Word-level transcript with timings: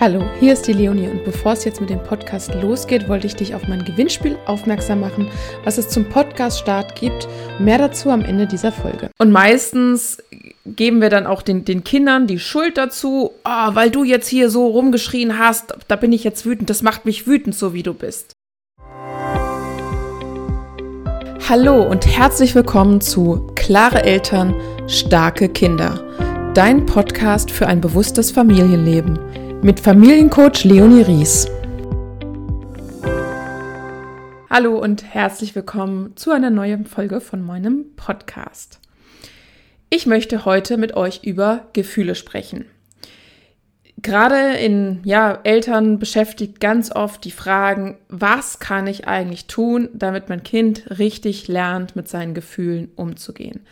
Hallo, 0.00 0.22
hier 0.38 0.52
ist 0.52 0.68
die 0.68 0.74
Leonie 0.74 1.08
und 1.08 1.24
bevor 1.24 1.54
es 1.54 1.64
jetzt 1.64 1.80
mit 1.80 1.90
dem 1.90 2.00
Podcast 2.00 2.54
losgeht, 2.54 3.08
wollte 3.08 3.26
ich 3.26 3.34
dich 3.34 3.56
auf 3.56 3.66
mein 3.66 3.84
Gewinnspiel 3.84 4.38
aufmerksam 4.46 5.00
machen, 5.00 5.26
was 5.64 5.76
es 5.76 5.88
zum 5.88 6.04
Podcast-Start 6.04 6.94
gibt. 6.94 7.26
Mehr 7.58 7.78
dazu 7.78 8.10
am 8.10 8.24
Ende 8.24 8.46
dieser 8.46 8.70
Folge. 8.70 9.10
Und 9.18 9.32
meistens 9.32 10.22
geben 10.64 11.00
wir 11.00 11.10
dann 11.10 11.26
auch 11.26 11.42
den, 11.42 11.64
den 11.64 11.82
Kindern 11.82 12.28
die 12.28 12.38
Schuld 12.38 12.78
dazu, 12.78 13.32
oh, 13.44 13.74
weil 13.74 13.90
du 13.90 14.04
jetzt 14.04 14.28
hier 14.28 14.50
so 14.50 14.68
rumgeschrien 14.68 15.36
hast, 15.36 15.74
da 15.88 15.96
bin 15.96 16.12
ich 16.12 16.22
jetzt 16.22 16.46
wütend, 16.46 16.70
das 16.70 16.82
macht 16.82 17.04
mich 17.04 17.26
wütend, 17.26 17.56
so 17.56 17.74
wie 17.74 17.82
du 17.82 17.92
bist. 17.92 18.34
Hallo 21.48 21.82
und 21.82 22.06
herzlich 22.06 22.54
willkommen 22.54 23.00
zu 23.00 23.50
Klare 23.56 24.04
Eltern, 24.04 24.54
starke 24.86 25.48
Kinder. 25.48 26.04
Dein 26.54 26.86
Podcast 26.86 27.50
für 27.50 27.66
ein 27.66 27.80
bewusstes 27.80 28.30
Familienleben 28.30 29.18
mit 29.62 29.80
Familiencoach 29.80 30.62
Leonie 30.62 31.02
Ries. 31.02 31.48
Hallo 34.48 34.78
und 34.78 35.02
herzlich 35.02 35.54
willkommen 35.56 36.16
zu 36.16 36.30
einer 36.30 36.50
neuen 36.50 36.86
Folge 36.86 37.20
von 37.20 37.42
meinem 37.42 37.96
Podcast. 37.96 38.78
Ich 39.90 40.06
möchte 40.06 40.44
heute 40.44 40.76
mit 40.76 40.94
euch 40.96 41.24
über 41.24 41.66
Gefühle 41.72 42.14
sprechen. 42.14 42.66
Gerade 43.96 44.56
in 44.58 45.00
ja, 45.02 45.40
Eltern 45.42 45.98
beschäftigt 45.98 46.60
ganz 46.60 46.92
oft 46.94 47.24
die 47.24 47.32
Fragen, 47.32 47.98
was 48.08 48.60
kann 48.60 48.86
ich 48.86 49.08
eigentlich 49.08 49.48
tun, 49.48 49.88
damit 49.92 50.28
mein 50.28 50.44
Kind 50.44 50.84
richtig 50.98 51.48
lernt, 51.48 51.96
mit 51.96 52.06
seinen 52.06 52.32
Gefühlen 52.32 52.92
umzugehen. 52.94 53.66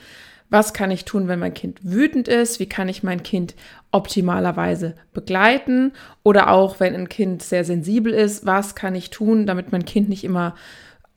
Was 0.49 0.73
kann 0.73 0.91
ich 0.91 1.05
tun, 1.05 1.29
wenn 1.29 1.39
mein 1.39 1.55
Kind 1.55 1.81
wütend 1.83 2.29
ist? 2.29 2.61
Wie 2.61 2.69
kann 2.69 2.89
ich 2.89 3.03
mein 3.03 3.23
Kind 3.23 3.55
optimalerweise 3.91 4.95
begleiten? 5.13 5.93
Oder 6.23 6.51
auch, 6.51 6.79
wenn 6.79 6.95
ein 6.95 7.09
Kind 7.09 7.43
sehr 7.43 7.65
sensibel 7.65 8.13
ist, 8.13 8.47
was 8.47 8.75
kann 8.75 8.95
ich 8.95 9.11
tun, 9.11 9.47
damit 9.47 9.73
mein 9.73 9.85
Kind 9.85 10.09
nicht 10.09 10.25
immer 10.25 10.55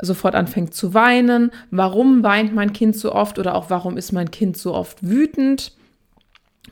sofort 0.01 0.33
anfängt 0.33 0.73
zu 0.73 0.93
weinen? 0.93 1.51
Warum 1.69 2.23
weint 2.23 2.55
mein 2.55 2.73
Kind 2.73 2.95
so 2.95 3.13
oft? 3.13 3.37
Oder 3.37 3.55
auch, 3.55 3.69
warum 3.69 3.97
ist 3.97 4.11
mein 4.11 4.31
Kind 4.31 4.57
so 4.57 4.73
oft 4.73 5.07
wütend? 5.07 5.73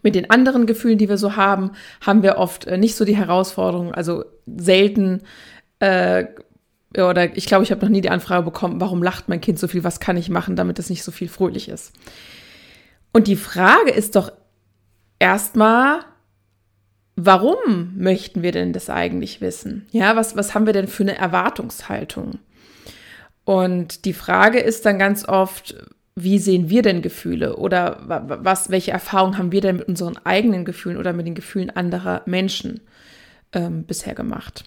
Mit 0.02 0.16
den 0.16 0.30
anderen 0.30 0.66
Gefühlen, 0.66 0.98
die 0.98 1.10
wir 1.10 1.18
so 1.18 1.36
haben, 1.36 1.72
haben 2.02 2.24
wir 2.24 2.38
oft 2.38 2.66
äh, 2.66 2.78
nicht 2.78 2.96
so 2.96 3.06
die 3.06 3.18
Herausforderung, 3.18 3.94
also 3.94 4.26
selten 4.46 5.22
äh, 5.80 6.26
oder 6.96 7.36
ich 7.36 7.46
glaube, 7.46 7.64
ich 7.64 7.72
habe 7.72 7.82
noch 7.82 7.90
nie 7.90 8.02
die 8.02 8.10
Anfrage 8.10 8.44
bekommen, 8.44 8.80
warum 8.80 9.04
lacht 9.04 9.28
mein 9.28 9.42
Kind 9.42 9.60
so 9.60 9.68
viel, 9.68 9.84
was 9.84 10.00
kann 10.00 10.18
ich 10.18 10.30
machen, 10.30 10.56
damit 10.56 10.80
es 10.80 10.90
nicht 10.90 11.04
so 11.04 11.12
viel 11.12 11.28
fröhlich 11.28 11.70
ist. 11.70 11.94
Und 13.18 13.26
die 13.26 13.36
Frage 13.36 13.90
ist 13.90 14.16
doch 14.16 14.32
erstmal, 15.18 16.02
warum 17.16 17.96
möchten 17.98 18.44
wir 18.44 18.52
denn 18.52 18.74
das 18.74 18.92
eigentlich 18.92 19.42
wissen? 19.42 19.88
Ja, 19.90 20.16
was, 20.16 20.36
was 20.36 20.54
haben 20.54 20.68
wir 20.68 20.74
denn 20.74 20.88
für 20.88 21.02
eine 21.02 21.18
Erwartungshaltung? 21.18 22.38
Und 23.44 24.06
die 24.06 24.14
Frage 24.14 24.60
ist 24.60 24.86
dann 24.86 25.00
ganz 25.00 25.28
oft, 25.28 25.76
wie 26.14 26.38
sehen 26.38 26.70
wir 26.70 26.84
denn 26.84 27.02
Gefühle 27.02 27.56
oder 27.56 28.04
was, 28.06 28.70
welche 28.70 28.92
Erfahrungen 28.92 29.40
haben 29.40 29.52
wir 29.52 29.62
denn 29.62 29.78
mit 29.78 29.88
unseren 29.88 30.18
eigenen 30.24 30.64
Gefühlen 30.64 30.98
oder 30.98 31.12
mit 31.12 31.26
den 31.26 31.34
Gefühlen 31.34 31.72
anderer 31.72 32.22
Menschen 32.28 32.82
ähm, 33.52 33.86
bisher 33.86 34.14
gemacht? 34.14 34.66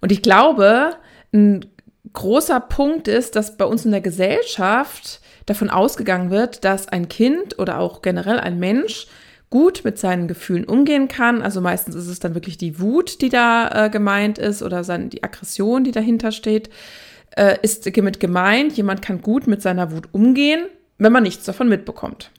Und 0.00 0.10
ich 0.10 0.22
glaube, 0.22 0.96
ein 1.32 1.64
großer 2.12 2.58
Punkt 2.58 3.06
ist, 3.06 3.36
dass 3.36 3.56
bei 3.56 3.66
uns 3.66 3.84
in 3.84 3.92
der 3.92 4.00
Gesellschaft 4.00 5.21
davon 5.46 5.70
ausgegangen 5.70 6.30
wird, 6.30 6.64
dass 6.64 6.88
ein 6.88 7.08
Kind 7.08 7.58
oder 7.58 7.78
auch 7.78 8.02
generell 8.02 8.38
ein 8.38 8.58
Mensch 8.58 9.06
gut 9.50 9.82
mit 9.84 9.98
seinen 9.98 10.28
Gefühlen 10.28 10.64
umgehen 10.64 11.08
kann. 11.08 11.42
Also 11.42 11.60
meistens 11.60 11.94
ist 11.94 12.08
es 12.08 12.20
dann 12.20 12.34
wirklich 12.34 12.56
die 12.56 12.80
Wut, 12.80 13.20
die 13.20 13.28
da 13.28 13.86
äh, 13.86 13.90
gemeint 13.90 14.38
ist 14.38 14.62
oder 14.62 14.82
sein, 14.82 15.10
die 15.10 15.22
Aggression, 15.22 15.84
die 15.84 15.92
dahinter 15.92 16.32
steht, 16.32 16.70
äh, 17.36 17.58
ist 17.62 17.86
damit 17.96 18.18
gemeint, 18.18 18.76
jemand 18.76 19.02
kann 19.02 19.20
gut 19.20 19.46
mit 19.46 19.60
seiner 19.62 19.92
Wut 19.92 20.08
umgehen, 20.12 20.66
wenn 20.98 21.12
man 21.12 21.22
nichts 21.22 21.44
davon 21.44 21.68
mitbekommt. 21.68 22.30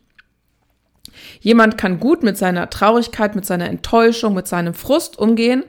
Jemand 1.39 1.77
kann 1.77 1.99
gut 1.99 2.23
mit 2.23 2.37
seiner 2.37 2.69
Traurigkeit, 2.69 3.35
mit 3.35 3.45
seiner 3.45 3.69
Enttäuschung, 3.69 4.33
mit 4.33 4.47
seinem 4.47 4.73
Frust 4.73 5.19
umgehen, 5.19 5.63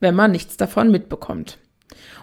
wenn 0.00 0.14
man 0.14 0.30
nichts 0.30 0.56
davon 0.56 0.90
mitbekommt. 0.90 1.58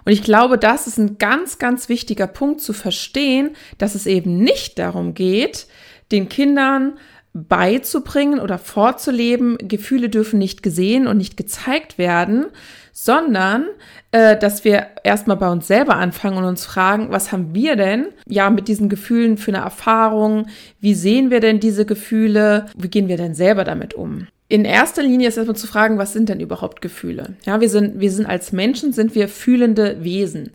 Und 0.06 0.12
ich 0.12 0.24
glaube, 0.24 0.58
das 0.58 0.88
ist 0.88 0.98
ein 0.98 1.18
ganz, 1.18 1.60
ganz 1.60 1.90
wichtiger 1.90 2.28
Punkt 2.28 2.62
zu 2.62 2.74
verstehen, 2.74 3.52
dass 3.78 3.96
es 3.96 4.06
eben 4.06 4.38
nicht 4.38 4.80
darum 4.80 5.14
geht, 5.14 5.68
den 6.12 6.30
Kindern 6.30 6.94
beizubringen 7.34 8.40
oder 8.40 8.58
vorzuleben, 8.58 9.58
Gefühle 9.62 10.10
dürfen 10.10 10.38
nicht 10.38 10.64
gesehen 10.64 11.08
und 11.08 11.18
nicht 11.18 11.38
gezeigt 11.38 11.98
werden, 11.98 12.48
sondern 12.92 13.68
äh, 14.12 14.38
dass 14.38 14.66
wir 14.66 14.88
erstmal 15.04 15.38
bei 15.38 15.50
uns 15.50 15.68
selber 15.68 15.96
anfangen 15.96 16.38
und 16.38 16.44
uns 16.44 16.66
fragen, 16.66 17.10
was 17.10 17.32
haben 17.32 17.56
wir 17.56 17.78
denn 17.78 18.08
ja 18.28 18.50
mit 18.50 18.68
diesen 18.68 18.90
Gefühlen 18.90 19.38
für 19.38 19.54
eine 19.54 19.64
Erfahrung? 19.64 20.48
Wie 20.82 20.94
sehen 20.94 21.32
wir 21.32 21.40
denn 21.40 21.62
diese 21.62 21.86
Gefühle? 21.86 22.66
Wie 22.76 22.90
gehen 22.90 23.08
wir 23.08 23.18
denn 23.18 23.34
selber 23.34 23.64
damit 23.64 23.94
um? 23.94 24.28
In 24.52 24.66
erster 24.66 25.02
Linie 25.02 25.30
ist 25.30 25.38
erstmal 25.38 25.56
zu 25.56 25.66
fragen, 25.66 25.98
was 25.98 26.12
sind 26.12 26.28
denn 26.28 26.42
überhaupt 26.42 26.82
Gefühle? 26.82 27.36
Ja, 27.46 27.62
wir 27.62 27.70
sind, 27.70 28.02
wir 28.02 28.12
sind 28.12 28.26
als 28.26 28.52
Menschen, 28.52 28.92
sind 28.92 29.16
wir 29.16 29.30
fühlende 29.30 30.04
Wesen. 30.04 30.52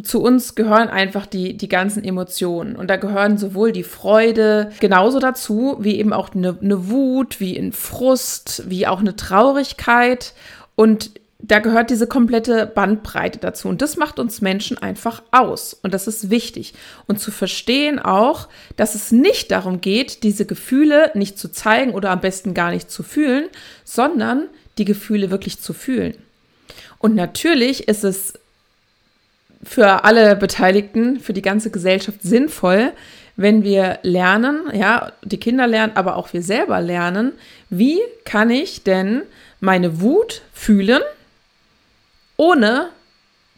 Zu 0.00 0.22
uns 0.22 0.54
gehören 0.54 0.88
einfach 0.88 1.26
die, 1.26 1.56
die 1.56 1.66
ganzen 1.66 2.04
Emotionen. 2.04 2.76
Und 2.76 2.88
da 2.90 2.96
gehören 2.96 3.36
sowohl 3.36 3.72
die 3.72 3.82
Freude 3.82 4.70
genauso 4.78 5.18
dazu, 5.18 5.76
wie 5.80 5.98
eben 5.98 6.12
auch 6.12 6.36
eine, 6.36 6.56
eine 6.62 6.88
Wut, 6.88 7.40
wie 7.40 7.58
ein 7.58 7.72
Frust, 7.72 8.62
wie 8.68 8.86
auch 8.86 9.00
eine 9.00 9.16
Traurigkeit. 9.16 10.32
Und 10.76 11.10
da 11.46 11.58
gehört 11.58 11.90
diese 11.90 12.06
komplette 12.06 12.64
Bandbreite 12.66 13.38
dazu. 13.38 13.68
Und 13.68 13.82
das 13.82 13.96
macht 13.96 14.18
uns 14.18 14.40
Menschen 14.40 14.78
einfach 14.78 15.22
aus. 15.30 15.74
Und 15.74 15.92
das 15.92 16.06
ist 16.06 16.30
wichtig. 16.30 16.72
Und 17.06 17.20
zu 17.20 17.30
verstehen 17.30 17.98
auch, 17.98 18.48
dass 18.76 18.94
es 18.94 19.12
nicht 19.12 19.50
darum 19.50 19.82
geht, 19.82 20.22
diese 20.22 20.46
Gefühle 20.46 21.10
nicht 21.12 21.38
zu 21.38 21.52
zeigen 21.52 21.92
oder 21.92 22.10
am 22.10 22.20
besten 22.20 22.54
gar 22.54 22.70
nicht 22.70 22.90
zu 22.90 23.02
fühlen, 23.02 23.48
sondern 23.84 24.48
die 24.78 24.86
Gefühle 24.86 25.30
wirklich 25.30 25.60
zu 25.60 25.74
fühlen. 25.74 26.14
Und 26.98 27.14
natürlich 27.14 27.88
ist 27.88 28.04
es 28.04 28.34
für 29.62 30.04
alle 30.04 30.36
Beteiligten, 30.36 31.20
für 31.20 31.34
die 31.34 31.42
ganze 31.42 31.70
Gesellschaft 31.70 32.22
sinnvoll, 32.22 32.92
wenn 33.36 33.64
wir 33.64 33.98
lernen, 34.02 34.62
ja, 34.72 35.12
die 35.22 35.38
Kinder 35.38 35.66
lernen, 35.66 35.92
aber 35.96 36.16
auch 36.16 36.32
wir 36.32 36.42
selber 36.42 36.80
lernen, 36.80 37.32
wie 37.68 37.98
kann 38.24 38.50
ich 38.50 38.82
denn 38.84 39.22
meine 39.60 40.00
Wut 40.00 40.42
fühlen, 40.52 41.02
ohne 42.36 42.90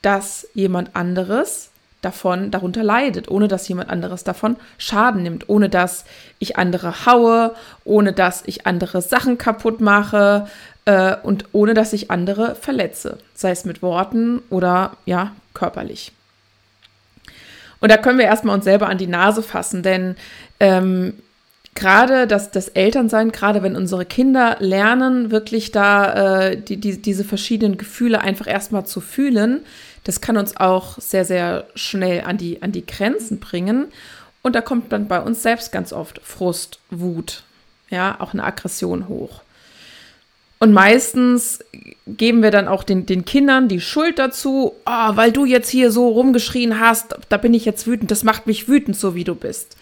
dass 0.02 0.46
jemand 0.54 0.94
anderes 0.94 1.70
davon 2.02 2.50
darunter 2.50 2.84
leidet, 2.84 3.28
ohne 3.28 3.48
dass 3.48 3.66
jemand 3.68 3.90
anderes 3.90 4.22
davon 4.22 4.56
Schaden 4.78 5.22
nimmt, 5.22 5.48
ohne 5.48 5.68
dass 5.68 6.04
ich 6.38 6.56
andere 6.56 7.06
haue, 7.06 7.54
ohne 7.84 8.12
dass 8.12 8.42
ich 8.46 8.66
andere 8.66 9.02
Sachen 9.02 9.38
kaputt 9.38 9.80
mache 9.80 10.46
äh, 10.84 11.16
und 11.22 11.46
ohne 11.52 11.74
dass 11.74 11.92
ich 11.92 12.10
andere 12.10 12.54
verletze, 12.54 13.18
sei 13.34 13.50
es 13.50 13.64
mit 13.64 13.82
Worten 13.82 14.40
oder 14.50 14.92
ja 15.04 15.32
körperlich. 15.54 16.12
Und 17.80 17.90
da 17.90 17.96
können 17.96 18.18
wir 18.18 18.26
erstmal 18.26 18.54
uns 18.54 18.64
selber 18.64 18.88
an 18.88 18.98
die 18.98 19.06
Nase 19.06 19.42
fassen, 19.42 19.82
denn 19.82 20.16
ähm, 20.60 21.14
gerade 21.76 22.26
das, 22.26 22.50
das 22.50 22.68
Elternsein, 22.68 23.30
gerade 23.30 23.62
wenn 23.62 23.76
unsere 23.76 24.04
Kinder 24.04 24.56
lernen, 24.58 25.30
wirklich 25.30 25.70
da 25.70 26.48
äh, 26.48 26.56
die, 26.60 26.78
die, 26.78 27.00
diese 27.00 27.22
verschiedenen 27.22 27.78
Gefühle 27.78 28.20
einfach 28.20 28.48
erstmal 28.48 28.86
zu 28.86 29.00
fühlen, 29.00 29.60
das 30.02 30.20
kann 30.20 30.36
uns 30.36 30.56
auch 30.56 30.98
sehr, 30.98 31.24
sehr 31.24 31.66
schnell 31.74 32.22
an 32.22 32.38
die, 32.38 32.62
an 32.62 32.72
die 32.72 32.86
Grenzen 32.86 33.38
bringen. 33.38 33.86
Und 34.42 34.54
da 34.54 34.60
kommt 34.60 34.92
dann 34.92 35.08
bei 35.08 35.20
uns 35.20 35.42
selbst 35.42 35.72
ganz 35.72 35.92
oft 35.92 36.20
Frust, 36.22 36.78
Wut, 36.90 37.42
ja, 37.90 38.16
auch 38.20 38.32
eine 38.32 38.44
Aggression 38.44 39.08
hoch. 39.08 39.42
Und 40.58 40.72
meistens 40.72 41.58
geben 42.06 42.42
wir 42.42 42.50
dann 42.50 42.66
auch 42.66 42.82
den, 42.82 43.04
den 43.04 43.24
Kindern 43.24 43.68
die 43.68 43.80
Schuld 43.80 44.18
dazu, 44.18 44.72
oh, 44.86 45.10
weil 45.16 45.32
du 45.32 45.44
jetzt 45.44 45.68
hier 45.68 45.90
so 45.90 46.08
rumgeschrien 46.08 46.80
hast, 46.80 47.16
da 47.28 47.36
bin 47.36 47.52
ich 47.52 47.64
jetzt 47.64 47.86
wütend, 47.86 48.10
das 48.10 48.24
macht 48.24 48.46
mich 48.46 48.68
wütend, 48.68 48.96
so 48.96 49.14
wie 49.14 49.24
du 49.24 49.34
bist. 49.34 49.76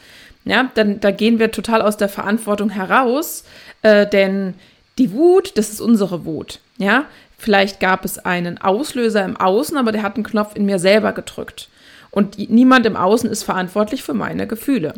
Ja, 0.44 0.70
dann 0.75 1.00
da 1.00 1.11
gehen 1.11 1.38
wir 1.38 1.50
total 1.50 1.81
aus 1.82 1.96
der 1.96 2.08
Verantwortung 2.08 2.70
heraus, 2.70 3.44
äh, 3.82 4.06
denn 4.06 4.55
die 4.99 5.12
Wut, 5.12 5.56
das 5.56 5.70
ist 5.70 5.81
unsere 5.81 6.25
Wut. 6.25 6.61
Ja, 6.76 7.06
vielleicht 7.38 7.81
gab 7.81 8.05
es 8.05 8.19
einen 8.19 8.58
Auslöser 8.58 9.25
im 9.25 9.37
Außen, 9.37 9.76
aber 9.76 9.93
der 9.93 10.02
hat 10.02 10.17
einen 10.17 10.25
Knopf 10.25 10.55
in 10.55 10.67
mir 10.67 10.79
selber 10.79 11.12
gedrückt. 11.12 11.69
Und 12.11 12.38
niemand 12.50 12.87
im 12.87 12.96
Außen 12.96 13.29
ist 13.29 13.43
verantwortlich 13.43 14.02
für 14.02 14.14
meine 14.14 14.46
Gefühle. 14.46 14.94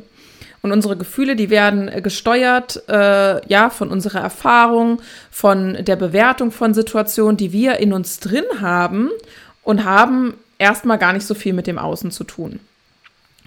Und 0.62 0.72
unsere 0.72 0.96
Gefühle, 0.96 1.37
die 1.37 1.48
werden 1.48 1.88
äh, 1.88 2.02
gesteuert, 2.02 2.82
äh, 2.88 3.46
ja, 3.48 3.70
von 3.70 3.90
unserer 3.90 4.20
Erfahrung, 4.20 5.00
von 5.31 5.78
der 5.81 5.96
Bewertung 5.96 6.50
von 6.50 6.75
Situationen, 6.75 7.37
die 7.37 7.52
wir 7.52 7.76
in 7.76 7.93
uns 7.93 8.19
drin 8.20 8.44
haben 8.60 9.10
und 9.62 9.84
haben 9.84 10.34
erstmal 10.58 10.98
gar 10.98 11.12
nicht 11.12 11.26
so 11.26 11.34
viel 11.34 11.52
mit 11.52 11.66
dem 11.66 11.78
Außen 11.78 12.10
zu 12.10 12.25
tun. 12.25 12.60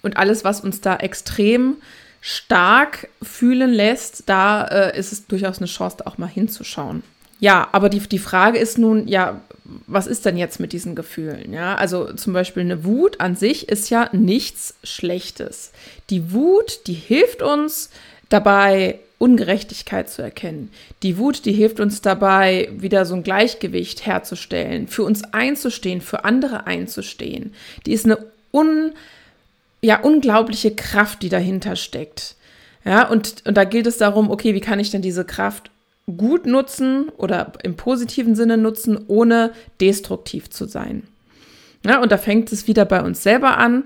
Und 0.02 0.18
alles, 0.18 0.44
was 0.44 0.62
uns 0.62 0.82
da 0.82 0.96
extrem 0.98 1.78
stark 2.22 3.08
fühlen 3.22 3.72
lässt, 3.72 4.24
da 4.28 4.66
äh, 4.66 5.00
ist 5.00 5.14
es 5.14 5.28
durchaus 5.28 5.60
eine 5.60 5.68
Chance, 5.68 5.98
da 6.00 6.06
auch 6.06 6.18
mal 6.18 6.28
hinzuschauen. 6.28 7.04
ja, 7.40 7.70
aber 7.72 7.90
die, 7.90 8.00
die 8.00 8.20
Frage 8.20 8.60
ist 8.60 8.78
nun, 8.78 9.08
ja, 9.08 9.42
was 9.88 10.08
ist 10.08 10.26
denn 10.26 10.38
jetzt 10.38 10.60
mit 10.60 10.74
diesen 10.74 10.96
Gefühlen? 10.96 11.54
Ja, 11.54 11.76
also 11.76 12.12
zum 12.14 12.34
Beispiel 12.34 12.64
eine 12.64 12.84
Wut 12.84 13.22
an 13.22 13.36
sich 13.36 13.70
ist 13.70 13.90
ja 13.90 14.10
nichts 14.12 14.76
Schlechtes. 14.84 15.72
Die 16.10 16.34
Wut, 16.34 16.88
die 16.88 16.94
hilft 16.94 17.42
uns 17.42 17.90
dabei, 18.30 19.00
Ungerechtigkeit 19.20 20.10
zu 20.10 20.22
erkennen. 20.22 20.72
Die 21.04 21.18
Wut, 21.18 21.46
die 21.46 21.52
hilft 21.52 21.80
uns 21.80 22.02
dabei, 22.02 22.70
wieder 22.72 23.06
so 23.06 23.16
ein 23.16 23.24
Gleichgewicht 23.24 24.06
herzustellen, 24.06 24.88
für 24.88 25.04
uns 25.04 25.24
einzustehen, 25.34 26.02
für 26.02 26.24
andere 26.24 26.66
einzustehen. 26.68 27.54
Die 27.86 27.92
ist 27.92 28.06
eine 28.06 28.18
un, 28.54 28.94
ja, 29.82 30.00
unglaubliche 30.02 30.76
Kraft, 30.76 31.22
die 31.22 31.30
dahinter 31.30 31.76
steckt. 31.76 32.36
Ja, 32.86 33.08
und, 33.08 33.44
und 33.46 33.56
da 33.56 33.64
gilt 33.66 33.88
es 33.88 33.98
darum, 33.98 34.32
okay, 34.32 34.54
wie 34.54 34.62
kann 34.62 34.80
ich 34.80 34.92
denn 34.92 35.02
diese 35.02 35.26
Kraft 35.26 35.72
gut 36.18 36.46
nutzen 36.46 37.10
oder 37.18 37.54
im 37.64 37.76
positiven 37.76 38.36
Sinne 38.36 38.58
nutzen, 38.58 38.98
ohne 39.08 39.52
destruktiv 39.80 40.50
zu 40.50 40.66
sein. 40.66 41.04
Ja, 41.86 42.02
und 42.02 42.12
da 42.12 42.18
fängt 42.18 42.52
es 42.52 42.68
wieder 42.68 42.86
bei 42.86 43.02
uns 43.02 43.24
selber 43.24 43.58
an. 43.58 43.84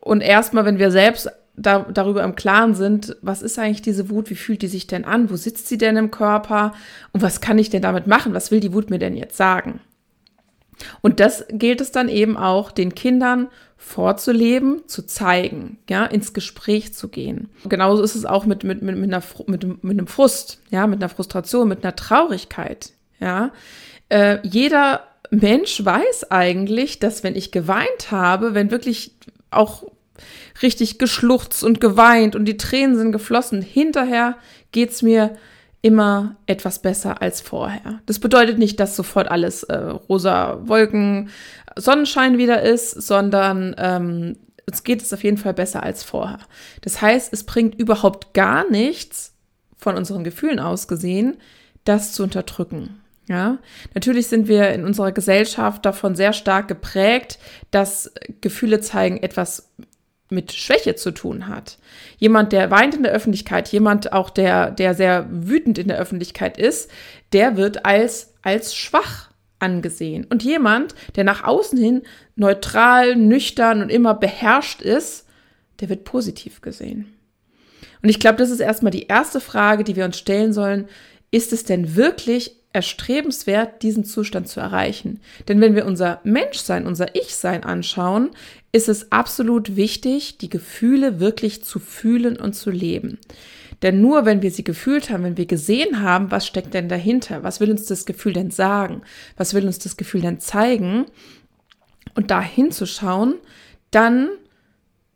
Und 0.00 0.20
erstmal, 0.20 0.64
wenn 0.64 0.78
wir 0.78 0.90
selbst 0.90 1.30
da, 1.56 1.80
darüber 1.80 2.24
im 2.24 2.34
Klaren 2.34 2.74
sind, 2.74 3.16
was 3.22 3.42
ist 3.42 3.58
eigentlich 3.58 3.82
diese 3.82 4.08
Wut, 4.10 4.30
wie 4.30 4.36
fühlt 4.36 4.62
die 4.62 4.68
sich 4.68 4.86
denn 4.86 5.04
an, 5.04 5.30
wo 5.30 5.36
sitzt 5.36 5.68
sie 5.68 5.78
denn 5.78 5.96
im 5.96 6.10
Körper 6.10 6.72
und 7.12 7.22
was 7.22 7.40
kann 7.40 7.58
ich 7.58 7.70
denn 7.70 7.82
damit 7.82 8.06
machen, 8.06 8.34
was 8.34 8.50
will 8.50 8.60
die 8.60 8.72
Wut 8.72 8.90
mir 8.90 8.98
denn 8.98 9.16
jetzt 9.16 9.36
sagen? 9.36 9.80
Und 11.02 11.20
das 11.20 11.44
gilt 11.50 11.80
es 11.82 11.92
dann 11.92 12.08
eben 12.08 12.36
auch 12.38 12.70
den 12.70 12.94
Kindern 12.94 13.48
vorzuleben, 13.80 14.82
zu 14.86 15.06
zeigen, 15.06 15.78
ja, 15.88 16.04
ins 16.04 16.34
Gespräch 16.34 16.92
zu 16.92 17.08
gehen. 17.08 17.48
Genauso 17.66 18.02
ist 18.02 18.14
es 18.14 18.26
auch 18.26 18.44
mit, 18.44 18.62
mit, 18.62 18.82
mit, 18.82 18.96
mit, 18.96 19.12
einer, 19.12 19.22
mit, 19.46 19.82
mit 19.82 19.98
einem 19.98 20.06
Frust, 20.06 20.60
ja, 20.70 20.86
mit 20.86 21.02
einer 21.02 21.08
Frustration, 21.08 21.66
mit 21.66 21.82
einer 21.82 21.96
Traurigkeit, 21.96 22.92
ja. 23.18 23.52
Äh, 24.10 24.38
jeder 24.42 25.04
Mensch 25.30 25.82
weiß 25.82 26.30
eigentlich, 26.30 26.98
dass 26.98 27.24
wenn 27.24 27.34
ich 27.34 27.52
geweint 27.52 28.10
habe, 28.10 28.54
wenn 28.54 28.70
wirklich 28.70 29.12
auch 29.50 29.84
richtig 30.62 30.98
geschluchzt 30.98 31.64
und 31.64 31.80
geweint 31.80 32.36
und 32.36 32.44
die 32.44 32.58
Tränen 32.58 32.98
sind 32.98 33.12
geflossen, 33.12 33.62
hinterher 33.62 34.36
geht's 34.72 35.00
mir 35.00 35.36
immer 35.82 36.36
etwas 36.46 36.82
besser 36.82 37.22
als 37.22 37.40
vorher. 37.40 38.00
Das 38.06 38.18
bedeutet 38.18 38.58
nicht, 38.58 38.78
dass 38.80 38.96
sofort 38.96 39.30
alles 39.30 39.62
äh, 39.64 39.76
rosa 39.76 40.60
Wolken, 40.66 41.30
Sonnenschein 41.76 42.36
wieder 42.36 42.62
ist, 42.62 42.90
sondern 42.90 43.74
ähm, 43.78 44.36
es 44.70 44.84
geht 44.84 45.02
es 45.02 45.12
auf 45.12 45.24
jeden 45.24 45.38
Fall 45.38 45.54
besser 45.54 45.82
als 45.82 46.02
vorher. 46.02 46.40
Das 46.82 47.00
heißt, 47.00 47.32
es 47.32 47.44
bringt 47.44 47.74
überhaupt 47.76 48.34
gar 48.34 48.68
nichts 48.70 49.34
von 49.76 49.96
unseren 49.96 50.24
Gefühlen 50.24 50.58
aus 50.58 50.88
gesehen, 50.88 51.38
das 51.84 52.12
zu 52.12 52.22
unterdrücken. 52.22 53.00
Ja, 53.28 53.58
natürlich 53.94 54.26
sind 54.26 54.48
wir 54.48 54.70
in 54.70 54.84
unserer 54.84 55.12
Gesellschaft 55.12 55.86
davon 55.86 56.16
sehr 56.16 56.32
stark 56.32 56.66
geprägt, 56.66 57.38
dass 57.70 58.12
Gefühle 58.40 58.80
zeigen 58.80 59.18
etwas 59.18 59.70
mit 60.30 60.52
Schwäche 60.52 60.94
zu 60.94 61.10
tun 61.10 61.48
hat. 61.48 61.78
Jemand, 62.18 62.52
der 62.52 62.70
weint 62.70 62.94
in 62.94 63.02
der 63.02 63.12
Öffentlichkeit, 63.12 63.68
jemand 63.68 64.12
auch, 64.12 64.30
der, 64.30 64.70
der 64.70 64.94
sehr 64.94 65.26
wütend 65.30 65.78
in 65.78 65.88
der 65.88 65.98
Öffentlichkeit 65.98 66.58
ist, 66.58 66.90
der 67.32 67.56
wird 67.56 67.84
als, 67.84 68.34
als 68.42 68.74
schwach 68.74 69.30
angesehen. 69.58 70.26
Und 70.28 70.42
jemand, 70.42 70.94
der 71.16 71.24
nach 71.24 71.44
außen 71.44 71.78
hin 71.78 72.02
neutral, 72.36 73.16
nüchtern 73.16 73.82
und 73.82 73.90
immer 73.90 74.14
beherrscht 74.14 74.80
ist, 74.82 75.26
der 75.80 75.88
wird 75.88 76.04
positiv 76.04 76.60
gesehen. 76.60 77.12
Und 78.02 78.08
ich 78.08 78.20
glaube, 78.20 78.38
das 78.38 78.50
ist 78.50 78.60
erstmal 78.60 78.92
die 78.92 79.06
erste 79.06 79.40
Frage, 79.40 79.84
die 79.84 79.96
wir 79.96 80.04
uns 80.04 80.18
stellen 80.18 80.52
sollen. 80.52 80.88
Ist 81.30 81.52
es 81.52 81.64
denn 81.64 81.96
wirklich 81.96 82.56
erstrebenswert, 82.72 83.82
diesen 83.82 84.04
Zustand 84.04 84.48
zu 84.48 84.60
erreichen. 84.60 85.20
Denn 85.48 85.60
wenn 85.60 85.74
wir 85.74 85.86
unser 85.86 86.20
Menschsein, 86.22 86.86
unser 86.86 87.16
Ich-Sein 87.16 87.64
anschauen, 87.64 88.30
ist 88.72 88.88
es 88.88 89.10
absolut 89.10 89.74
wichtig, 89.74 90.38
die 90.38 90.48
Gefühle 90.48 91.18
wirklich 91.18 91.64
zu 91.64 91.80
fühlen 91.80 92.36
und 92.36 92.54
zu 92.54 92.70
leben. 92.70 93.18
Denn 93.82 94.00
nur 94.00 94.24
wenn 94.24 94.42
wir 94.42 94.50
sie 94.50 94.62
gefühlt 94.62 95.10
haben, 95.10 95.24
wenn 95.24 95.36
wir 95.36 95.46
gesehen 95.46 96.02
haben, 96.02 96.30
was 96.30 96.46
steckt 96.46 96.74
denn 96.74 96.88
dahinter, 96.88 97.42
was 97.42 97.60
will 97.60 97.70
uns 97.70 97.86
das 97.86 98.06
Gefühl 98.06 98.34
denn 98.34 98.50
sagen, 98.50 99.02
was 99.36 99.54
will 99.54 99.66
uns 99.66 99.78
das 99.78 99.96
Gefühl 99.96 100.20
denn 100.20 100.38
zeigen 100.38 101.06
und 102.14 102.30
da 102.30 102.40
hinzuschauen, 102.40 103.34
dann 103.90 104.28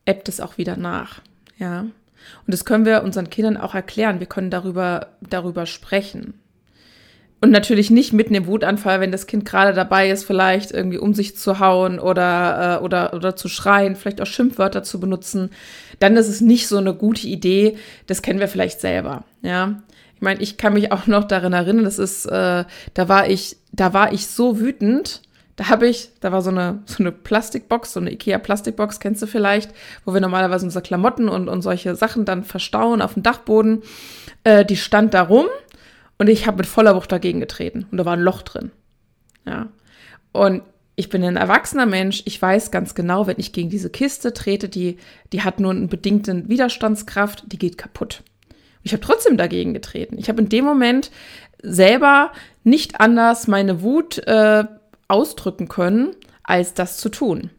ebbt 0.06 0.28
es 0.28 0.40
auch 0.40 0.58
wieder 0.58 0.76
nach. 0.76 1.20
Ja. 1.58 1.80
Und 1.80 1.92
das 2.46 2.64
können 2.64 2.86
wir 2.86 3.02
unseren 3.04 3.30
Kindern 3.30 3.58
auch 3.58 3.74
erklären. 3.74 4.18
Wir 4.18 4.26
können 4.26 4.50
darüber, 4.50 5.08
darüber 5.20 5.66
sprechen. 5.66 6.34
Und 7.40 7.50
natürlich 7.50 7.90
nicht 7.90 8.14
mitten 8.14 8.34
im 8.34 8.46
Wutanfall, 8.46 9.00
wenn 9.00 9.12
das 9.12 9.26
Kind 9.26 9.44
gerade 9.44 9.74
dabei 9.74 10.08
ist, 10.08 10.24
vielleicht 10.24 10.70
irgendwie 10.70 10.96
um 10.96 11.12
sich 11.12 11.36
zu 11.36 11.58
hauen 11.58 11.98
oder, 11.98 12.78
äh, 12.80 12.82
oder, 12.82 13.12
oder 13.12 13.36
zu 13.36 13.48
schreien, 13.48 13.96
vielleicht 13.96 14.22
auch 14.22 14.26
Schimpfwörter 14.26 14.82
zu 14.82 14.98
benutzen. 14.98 15.50
Dann 15.98 16.16
ist 16.16 16.28
es 16.28 16.40
nicht 16.40 16.68
so 16.68 16.78
eine 16.78 16.94
gute 16.94 17.26
Idee. 17.26 17.76
Das 18.06 18.22
kennen 18.22 18.40
wir 18.40 18.48
vielleicht 18.48 18.80
selber. 18.80 19.24
Ja. 19.42 19.82
Ich 20.14 20.22
meine, 20.22 20.40
ich 20.40 20.56
kann 20.56 20.72
mich 20.72 20.90
auch 20.90 21.06
noch 21.06 21.24
daran 21.24 21.52
erinnern, 21.52 21.84
das 21.84 21.98
ist, 21.98 22.24
äh, 22.26 22.64
da 22.94 23.08
war 23.08 23.28
ich, 23.28 23.58
da 23.72 23.92
war 23.92 24.12
ich 24.12 24.26
so 24.26 24.58
wütend. 24.58 25.20
Da 25.56 25.68
habe 25.68 25.86
ich, 25.86 26.10
da 26.20 26.32
war 26.32 26.42
so 26.42 26.50
eine, 26.50 26.80
so 26.86 27.02
eine 27.02 27.12
Plastikbox, 27.12 27.92
so 27.92 28.00
eine 28.00 28.10
IKEA-Plastikbox, 28.12 28.98
kennst 28.98 29.22
du 29.22 29.26
vielleicht, 29.26 29.70
wo 30.04 30.12
wir 30.12 30.20
normalerweise 30.20 30.64
unsere 30.64 30.82
Klamotten 30.82 31.28
und, 31.28 31.48
und 31.48 31.62
solche 31.62 31.94
Sachen 31.94 32.24
dann 32.24 32.42
verstauen 32.42 33.00
auf 33.00 33.14
dem 33.14 33.22
Dachboden. 33.22 33.82
Äh, 34.42 34.64
die 34.64 34.76
stand 34.76 35.14
da 35.14 35.22
rum 35.22 35.46
und 36.18 36.28
ich 36.28 36.46
habe 36.46 36.58
mit 36.58 36.66
voller 36.66 36.94
Wucht 36.94 37.12
dagegen 37.12 37.40
getreten. 37.40 37.86
Und 37.90 37.98
da 37.98 38.04
war 38.04 38.14
ein 38.14 38.20
Loch 38.20 38.42
drin. 38.42 38.70
Ja. 39.46 39.68
Und 40.32 40.62
ich 40.96 41.08
bin 41.08 41.24
ein 41.24 41.36
erwachsener 41.36 41.86
Mensch. 41.86 42.22
Ich 42.24 42.40
weiß 42.40 42.70
ganz 42.70 42.94
genau, 42.94 43.26
wenn 43.26 43.38
ich 43.38 43.52
gegen 43.52 43.68
diese 43.68 43.90
Kiste 43.90 44.32
trete, 44.32 44.68
die, 44.68 44.98
die 45.32 45.42
hat 45.42 45.60
nur 45.60 45.72
einen 45.72 45.88
bedingten 45.88 46.48
Widerstandskraft, 46.48 47.44
die 47.46 47.58
geht 47.58 47.78
kaputt. 47.78 48.22
Ich 48.82 48.92
habe 48.92 49.02
trotzdem 49.02 49.36
dagegen 49.36 49.74
getreten. 49.74 50.18
Ich 50.18 50.28
habe 50.28 50.42
in 50.42 50.48
dem 50.48 50.64
Moment 50.64 51.10
selber 51.62 52.32
nicht 52.62 53.00
anders 53.00 53.48
meine 53.48 53.82
Wut 53.82 54.18
äh, 54.18 54.64
ausdrücken 55.08 55.68
können, 55.68 56.14
als 56.42 56.74
das 56.74 56.98
zu 56.98 57.08
tun. 57.08 57.50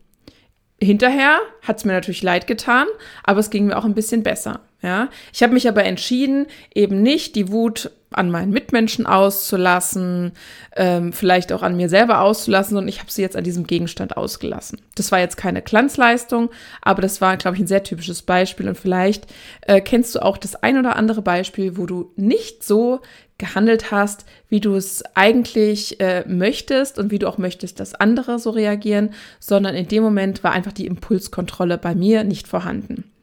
Hinterher 0.82 1.40
hat 1.62 1.78
es 1.78 1.86
mir 1.86 1.94
natürlich 1.94 2.22
leid 2.22 2.48
getan, 2.48 2.88
aber 3.24 3.40
es 3.40 3.50
ging 3.50 3.66
mir 3.66 3.78
auch 3.78 3.86
ein 3.86 3.96
bisschen 3.96 4.24
besser. 4.24 4.62
Ja, 4.86 5.10
ich 5.34 5.42
habe 5.42 5.56
mich 5.56 5.68
aber 5.68 5.84
entschieden, 5.84 6.46
eben 6.76 7.02
nicht 7.02 7.36
die 7.36 7.52
Wut 7.52 7.90
an 8.12 8.30
meinen 8.30 8.52
Mitmenschen 8.52 9.08
auszulassen, 9.08 10.34
ähm, 10.76 11.12
vielleicht 11.12 11.52
auch 11.52 11.64
an 11.64 11.76
mir 11.76 11.90
selber 11.90 12.22
auszulassen, 12.22 12.78
und 12.78 12.88
ich 12.88 13.00
habe 13.00 13.12
sie 13.12 13.24
jetzt 13.24 13.36
an 13.36 13.44
diesem 13.44 13.66
Gegenstand 13.66 14.16
ausgelassen. 14.16 14.80
Das 14.94 15.12
war 15.12 15.20
jetzt 15.20 15.38
keine 15.38 15.64
Glanzleistung, 15.64 16.52
aber 16.84 17.02
das 17.02 17.20
war, 17.20 17.36
glaube 17.38 17.58
ich, 17.58 17.64
ein 17.64 17.68
sehr 17.68 17.82
typisches 17.82 18.22
Beispiel. 18.22 18.68
Und 18.68 18.78
vielleicht 18.78 19.26
äh, 19.62 19.82
kennst 19.82 20.14
du 20.14 20.20
auch 20.22 20.38
das 20.38 20.56
ein 20.56 20.78
oder 20.78 20.98
andere 20.98 21.24
Beispiel, 21.24 21.78
wo 21.78 21.88
du 21.88 22.12
nicht 22.16 22.64
so 22.64 23.02
gehandelt 23.40 23.90
hast, 23.90 24.24
wie 24.50 24.60
du 24.60 24.76
es 24.76 25.04
eigentlich 25.16 26.00
äh, 26.00 26.26
möchtest 26.28 27.00
und 27.00 27.10
wie 27.10 27.18
du 27.18 27.28
auch 27.28 27.40
möchtest, 27.40 27.80
dass 27.80 27.96
andere 27.96 28.38
so 28.38 28.52
reagieren, 28.52 29.16
sondern 29.40 29.74
in 29.74 29.88
dem 29.88 30.04
Moment 30.04 30.44
war 30.44 30.52
einfach 30.52 30.74
die 30.74 30.86
Impulskontrolle 30.86 31.80
bei 31.80 31.96
mir 31.96 32.24
nicht 32.24 32.48
vorhanden. 32.48 33.15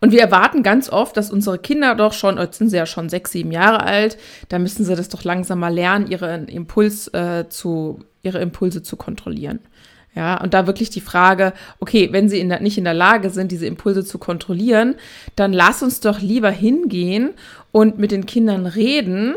Und 0.00 0.12
wir 0.12 0.20
erwarten 0.20 0.62
ganz 0.62 0.88
oft, 0.88 1.16
dass 1.16 1.30
unsere 1.30 1.58
Kinder 1.58 1.94
doch 1.94 2.12
schon, 2.12 2.38
jetzt 2.38 2.58
sind 2.58 2.70
sie 2.70 2.76
ja 2.76 2.86
schon 2.86 3.08
sechs, 3.08 3.32
sieben 3.32 3.50
Jahre 3.50 3.82
alt, 3.82 4.18
da 4.48 4.58
müssen 4.58 4.84
sie 4.84 4.94
das 4.94 5.08
doch 5.08 5.24
langsam 5.24 5.60
mal 5.60 5.72
lernen, 5.72 6.06
ihre 6.08 6.34
Impuls 6.46 7.08
äh, 7.08 7.48
zu, 7.48 8.00
ihre 8.22 8.38
Impulse 8.38 8.82
zu 8.82 8.96
kontrollieren. 8.96 9.60
Ja, 10.14 10.40
und 10.40 10.52
da 10.52 10.66
wirklich 10.66 10.90
die 10.90 11.00
Frage, 11.00 11.52
okay, 11.78 12.08
wenn 12.10 12.28
sie 12.28 12.40
in 12.40 12.48
der, 12.48 12.60
nicht 12.60 12.78
in 12.78 12.84
der 12.84 12.94
Lage 12.94 13.30
sind, 13.30 13.52
diese 13.52 13.66
Impulse 13.66 14.04
zu 14.04 14.18
kontrollieren, 14.18 14.96
dann 15.36 15.52
lass 15.52 15.82
uns 15.82 16.00
doch 16.00 16.20
lieber 16.20 16.50
hingehen 16.50 17.34
und 17.70 17.98
mit 17.98 18.10
den 18.10 18.26
Kindern 18.26 18.66
reden, 18.66 19.36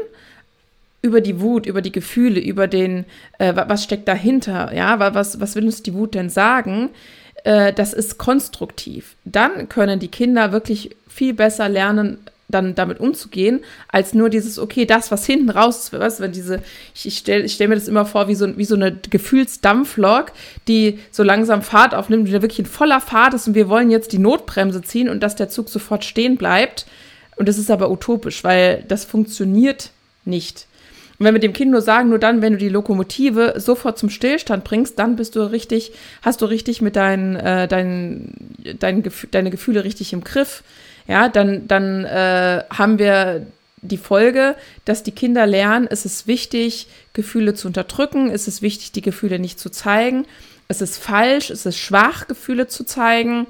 über 1.02 1.22
die 1.22 1.40
Wut, 1.42 1.66
über 1.66 1.82
die 1.82 1.92
Gefühle, 1.92 2.40
über 2.40 2.68
den, 2.68 3.06
äh, 3.40 3.54
was 3.56 3.84
steckt 3.84 4.08
dahinter, 4.08 4.74
ja, 4.74 5.00
was, 5.00 5.40
was 5.40 5.56
will 5.56 5.66
uns 5.66 5.84
die 5.84 5.94
Wut 5.94 6.14
denn 6.14 6.30
sagen? 6.30 6.90
Äh, 7.44 7.74
das 7.74 7.94
ist 7.94 8.18
konstruktiv. 8.18 9.16
Dann 9.26 9.70
können 9.70 10.00
die 10.00 10.08
Kinder 10.08 10.52
wirklich 10.52 10.96
viel 11.08 11.34
besser 11.34 11.70
lernen, 11.70 12.20
dann 12.52 12.76
damit 12.76 13.00
umzugehen, 13.00 13.62
als 13.88 14.14
nur 14.14 14.30
dieses, 14.30 14.60
okay, 14.60 14.86
das, 14.86 15.10
was 15.10 15.26
hinten 15.26 15.50
raus 15.50 15.86
ist, 15.86 15.94
weißt, 15.94 16.20
wenn 16.20 16.32
diese, 16.32 16.62
ich, 16.94 17.08
ich 17.08 17.18
stelle 17.18 17.44
ich 17.44 17.54
stell 17.54 17.68
mir 17.68 17.76
das 17.76 17.88
immer 17.88 18.06
vor, 18.06 18.28
wie 18.28 18.36
so, 18.36 18.58
wie 18.58 18.66
so 18.66 18.76
eine 18.76 18.92
Gefühlsdampflok, 19.10 20.34
die 20.68 21.00
so 21.12 21.24
langsam 21.24 21.62
Fahrt 21.62 21.96
aufnimmt, 21.96 22.28
die 22.28 22.34
wirklich 22.34 22.60
in 22.60 22.66
voller 22.66 23.00
Fahrt 23.00 23.34
ist 23.34 23.48
und 23.48 23.56
wir 23.56 23.70
wollen 23.70 23.90
jetzt 23.90 24.12
die 24.12 24.20
Notbremse 24.20 24.82
ziehen 24.82 25.10
und 25.10 25.22
dass 25.22 25.36
der 25.36 25.50
Zug 25.50 25.70
sofort 25.70 26.04
stehen 26.04 26.36
bleibt. 26.36 26.86
Und 27.38 27.48
das 27.48 27.58
ist 27.58 27.72
aber 27.72 27.90
utopisch, 27.90 28.44
weil 28.44 28.84
das 28.88 29.06
funktioniert 29.06 29.92
nicht. 30.26 30.68
Und 31.22 31.26
wenn 31.26 31.36
wir 31.36 31.40
dem 31.40 31.54
Kind 31.54 31.70
nur 31.70 31.84
sagen, 31.84 32.10
nur 32.10 32.18
dann, 32.18 32.42
wenn 32.42 32.54
du 32.54 32.58
die 32.58 32.68
Lokomotive 32.68 33.54
sofort 33.58 34.00
zum 34.00 34.10
Stillstand 34.10 34.64
bringst, 34.64 34.98
dann 34.98 35.18
bist 35.18 35.36
du 35.36 35.42
richtig, 35.42 35.92
hast 36.24 36.42
du 36.42 36.48
richtig 36.48 36.82
mit 36.82 36.96
deinen, 36.96 37.36
äh, 37.36 37.68
deinen, 37.68 38.34
Gef 39.04 39.28
deine 39.30 39.52
Gefühle 39.52 39.84
richtig 39.84 40.14
im 40.14 40.24
Griff. 40.24 40.64
Ja, 41.08 41.30
dann, 41.30 41.68
dann 41.68 42.06
äh, 42.06 42.64
haben 42.72 42.98
wir 42.98 43.46
die 43.84 43.98
Folge, 43.98 44.56
dass 44.86 45.04
die 45.04 45.12
Kinder 45.12 45.46
lernen, 45.46 45.88
es 45.88 46.06
ist 46.06 46.26
wichtig, 46.26 46.88
Gefühle 47.14 47.54
zu 47.54 47.68
unterdrücken, 47.68 48.32
es 48.32 48.48
ist 48.48 48.64
wichtig, 48.64 48.92
die 48.92 49.04
Gefühle 49.04 49.38
nicht 49.38 49.60
zu 49.60 49.70
zeigen, 49.70 50.26
es 50.70 50.82
ist 50.82 50.98
falsch, 50.98 51.52
es 51.52 51.68
ist 51.68 51.78
schwach, 51.78 52.28
Gefühle 52.30 52.66
zu 52.66 52.84
zeigen. 52.84 53.46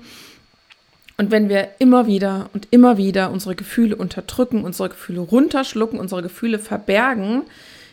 Und 1.22 1.30
wenn 1.30 1.50
wir 1.50 1.70
immer 1.78 2.08
wieder 2.08 2.50
und 2.52 2.68
immer 2.72 2.98
wieder 2.98 3.30
unsere 3.30 3.54
Gefühle 3.54 3.96
unterdrücken, 3.96 4.64
unsere 4.64 4.90
Gefühle 4.90 5.20
runterschlucken, 5.20 6.00
unsere 6.00 6.24
Gefühle 6.24 6.58
verbergen, 6.58 7.44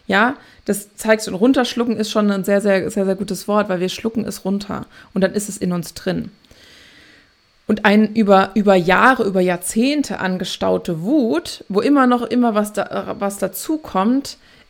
ja, 0.06 0.35
das 0.64 0.94
zeigst 0.94 1.26
du, 1.26 1.37
runterschlucken 1.37 1.99
ist 1.99 2.11
schon 2.11 2.30
ein 2.30 2.44
sehr, 2.44 2.62
sehr, 2.62 2.90
sehr, 2.90 3.04
sehr 3.04 3.16
gutes 3.16 3.47
Wort, 3.47 3.68
weil 3.68 3.80
wir 3.80 3.90
schlucken 3.90 4.25
es 4.25 4.47
runter 4.47 4.87
und 5.12 5.20
dann 5.20 5.35
ist 5.35 5.50
es 5.50 5.58
in 5.58 5.73
uns 5.73 5.92
drin. 5.92 6.30
Und 7.66 7.85
ein 7.85 8.14
über, 8.14 8.52
über 8.54 8.75
Jahre, 8.75 9.25
über 9.25 9.42
Jahrzehnte 9.42 10.20
angestaute 10.20 11.02
Wut, 11.02 11.66
wo 11.68 11.82
immer 11.82 12.06
noch 12.06 12.23
immer 12.23 12.54
was, 12.54 12.73
da, 12.73 13.16
was 13.18 13.37
dazu 13.37 13.78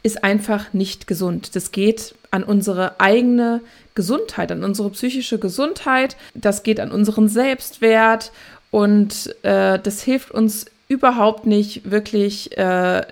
ist 0.02 0.24
einfach 0.24 0.72
nicht 0.72 1.06
gesund. 1.06 1.54
Das 1.54 1.70
geht 1.70 2.16
an 2.32 2.42
unsere 2.42 2.98
eigene 2.98 3.60
Gesundheit, 3.98 4.52
an 4.52 4.62
unsere 4.62 4.90
psychische 4.90 5.40
Gesundheit, 5.40 6.16
das 6.34 6.62
geht 6.62 6.78
an 6.78 6.92
unseren 6.92 7.28
Selbstwert 7.28 8.30
und 8.70 9.34
äh, 9.42 9.80
das 9.80 10.02
hilft 10.02 10.30
uns 10.30 10.66
überhaupt 10.86 11.46
nicht 11.46 11.90
wirklich 11.90 12.56
äh, 12.56 13.04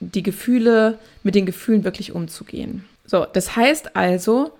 die 0.00 0.22
Gefühle, 0.22 0.98
mit 1.22 1.34
den 1.34 1.46
Gefühlen 1.46 1.82
wirklich 1.82 2.12
umzugehen. 2.12 2.84
So, 3.06 3.24
das 3.32 3.56
heißt 3.56 3.96
also, 3.96 4.52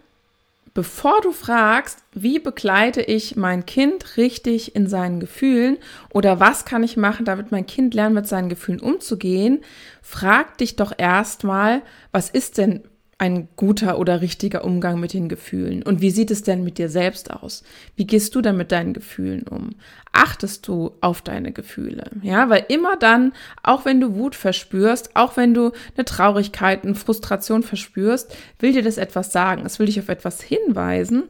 bevor 0.73 1.21
du 1.21 1.33
fragst, 1.33 1.99
wie 2.14 2.38
begleite 2.38 3.03
ich 3.03 3.37
mein 3.37 3.67
Kind 3.67 4.17
richtig 4.17 4.75
in 4.75 4.87
seinen 4.88 5.21
Gefühlen 5.21 5.76
oder 6.14 6.41
was 6.41 6.64
kann 6.64 6.83
ich 6.83 6.97
machen, 6.97 7.26
damit 7.26 7.53
mein 7.53 7.67
Kind 7.67 7.93
lernt, 7.93 8.14
mit 8.14 8.26
seinen 8.26 8.49
Gefühlen 8.49 8.81
umzugehen, 8.81 9.62
frag 10.00 10.57
dich 10.57 10.76
doch 10.76 10.95
erstmal, 10.97 11.83
was 12.11 12.31
ist 12.31 12.57
denn 12.57 12.85
ein 13.18 13.49
guter 13.56 13.99
oder 13.99 14.21
richtiger 14.21 14.64
Umgang 14.64 15.00
mit 15.00 15.12
den 15.12 15.28
Gefühlen? 15.28 15.83
Und 15.83 16.00
wie 16.00 16.11
sieht 16.11 16.30
es 16.30 16.42
denn 16.42 16.64
mit 16.64 16.78
dir 16.78 16.88
selbst 16.88 17.30
aus? 17.30 17.62
Wie 17.97 18.06
gehst 18.06 18.35
du 18.35 18.40
dann 18.40 18.56
mit 18.56 18.73
deinen 18.73 18.92
Gefühlen 18.92 19.44
um? 19.44 19.71
Achtest 20.12 20.66
du 20.68 20.92
auf 21.00 21.23
deine 21.23 21.52
Gefühle? 21.52 22.11
Ja, 22.23 22.49
weil 22.49 22.64
immer 22.68 22.97
dann, 22.97 23.33
auch 23.62 23.85
wenn 23.85 24.00
du 24.00 24.14
Wut 24.14 24.35
verspürst, 24.35 25.14
auch 25.14 25.37
wenn 25.37 25.54
du 25.54 25.73
eine 25.97 26.04
Traurigkeit, 26.04 26.85
eine 26.85 26.94
Frustration 26.94 27.62
verspürst, 27.62 28.37
will 28.59 28.73
dir 28.73 28.83
das 28.83 28.99
etwas 28.99 29.33
sagen. 29.33 29.64
Es 29.64 29.78
will 29.78 29.87
dich 29.87 30.00
auf 30.00 30.09
etwas 30.09 30.42
hinweisen. 30.42 31.25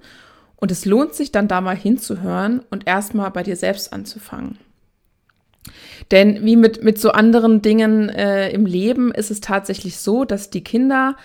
Und 0.56 0.70
es 0.70 0.84
lohnt 0.84 1.14
sich 1.14 1.32
dann 1.32 1.48
da 1.48 1.60
mal 1.60 1.76
hinzuhören 1.76 2.62
und 2.70 2.86
erstmal 2.86 3.30
bei 3.30 3.42
dir 3.42 3.56
selbst 3.56 3.92
anzufangen. 3.92 4.58
Denn 6.10 6.44
wie 6.44 6.56
mit, 6.56 6.82
mit 6.82 6.98
so 6.98 7.10
anderen 7.10 7.62
Dingen 7.62 8.08
äh, 8.08 8.50
im 8.50 8.66
Leben 8.66 9.12
ist 9.12 9.30
es 9.30 9.40
tatsächlich 9.40 9.98
so, 9.98 10.24
dass 10.24 10.50
die 10.50 10.64
Kinder 10.64 11.16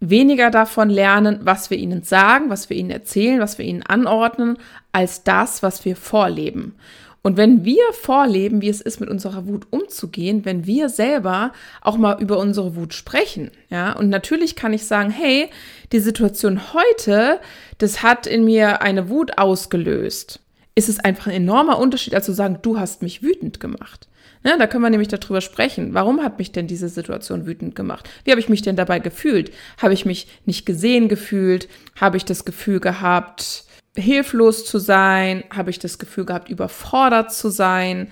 weniger 0.00 0.50
davon 0.50 0.90
lernen, 0.90 1.40
was 1.42 1.70
wir 1.70 1.78
ihnen 1.78 2.02
sagen, 2.02 2.50
was 2.50 2.70
wir 2.70 2.76
ihnen 2.76 2.90
erzählen, 2.90 3.40
was 3.40 3.58
wir 3.58 3.64
ihnen 3.64 3.82
anordnen, 3.82 4.58
als 4.92 5.24
das, 5.24 5.62
was 5.62 5.84
wir 5.84 5.96
vorleben. 5.96 6.74
Und 7.22 7.36
wenn 7.36 7.64
wir 7.64 7.82
vorleben, 7.92 8.62
wie 8.62 8.68
es 8.68 8.80
ist, 8.80 9.00
mit 9.00 9.10
unserer 9.10 9.46
Wut 9.46 9.66
umzugehen, 9.70 10.44
wenn 10.44 10.66
wir 10.66 10.88
selber 10.88 11.52
auch 11.82 11.98
mal 11.98 12.20
über 12.22 12.38
unsere 12.38 12.76
Wut 12.76 12.94
sprechen, 12.94 13.50
ja, 13.70 13.92
und 13.92 14.08
natürlich 14.08 14.54
kann 14.54 14.72
ich 14.72 14.86
sagen, 14.86 15.10
hey, 15.10 15.50
die 15.92 15.98
Situation 15.98 16.72
heute, 16.72 17.40
das 17.78 18.02
hat 18.02 18.26
in 18.26 18.44
mir 18.44 18.82
eine 18.82 19.08
Wut 19.08 19.36
ausgelöst, 19.36 20.40
ist 20.74 20.88
es 20.88 21.00
einfach 21.00 21.26
ein 21.26 21.32
enormer 21.32 21.78
Unterschied, 21.78 22.14
als 22.14 22.26
zu 22.26 22.32
sagen, 22.32 22.60
du 22.62 22.78
hast 22.78 23.02
mich 23.02 23.22
wütend 23.22 23.58
gemacht. 23.58 24.08
Ja, 24.48 24.56
da 24.56 24.66
können 24.66 24.82
wir 24.82 24.88
nämlich 24.88 25.08
darüber 25.08 25.42
sprechen. 25.42 25.92
Warum 25.92 26.22
hat 26.22 26.38
mich 26.38 26.52
denn 26.52 26.66
diese 26.66 26.88
Situation 26.88 27.44
wütend 27.44 27.74
gemacht? 27.74 28.08
Wie 28.24 28.30
habe 28.30 28.40
ich 28.40 28.48
mich 28.48 28.62
denn 28.62 28.76
dabei 28.76 28.98
gefühlt? 28.98 29.52
Habe 29.76 29.92
ich 29.92 30.06
mich 30.06 30.26
nicht 30.46 30.64
gesehen 30.64 31.08
gefühlt? 31.08 31.68
Habe 32.00 32.16
ich 32.16 32.24
das 32.24 32.46
Gefühl 32.46 32.80
gehabt, 32.80 33.64
hilflos 33.94 34.64
zu 34.64 34.78
sein? 34.78 35.44
Habe 35.54 35.68
ich 35.68 35.80
das 35.80 35.98
Gefühl 35.98 36.24
gehabt, 36.24 36.48
überfordert 36.48 37.30
zu 37.30 37.50
sein? 37.50 38.08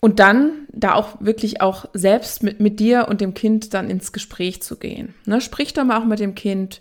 Und 0.00 0.18
dann 0.18 0.66
da 0.72 0.94
auch 0.94 1.20
wirklich 1.20 1.60
auch 1.60 1.84
selbst 1.92 2.42
mit, 2.42 2.58
mit 2.58 2.80
dir 2.80 3.06
und 3.08 3.20
dem 3.20 3.34
Kind 3.34 3.72
dann 3.72 3.90
ins 3.90 4.12
Gespräch 4.12 4.62
zu 4.62 4.76
gehen. 4.80 5.14
Ne, 5.26 5.40
sprich 5.40 5.74
doch 5.74 5.84
mal 5.84 6.00
auch 6.00 6.06
mit 6.06 6.18
dem 6.18 6.34
Kind. 6.34 6.80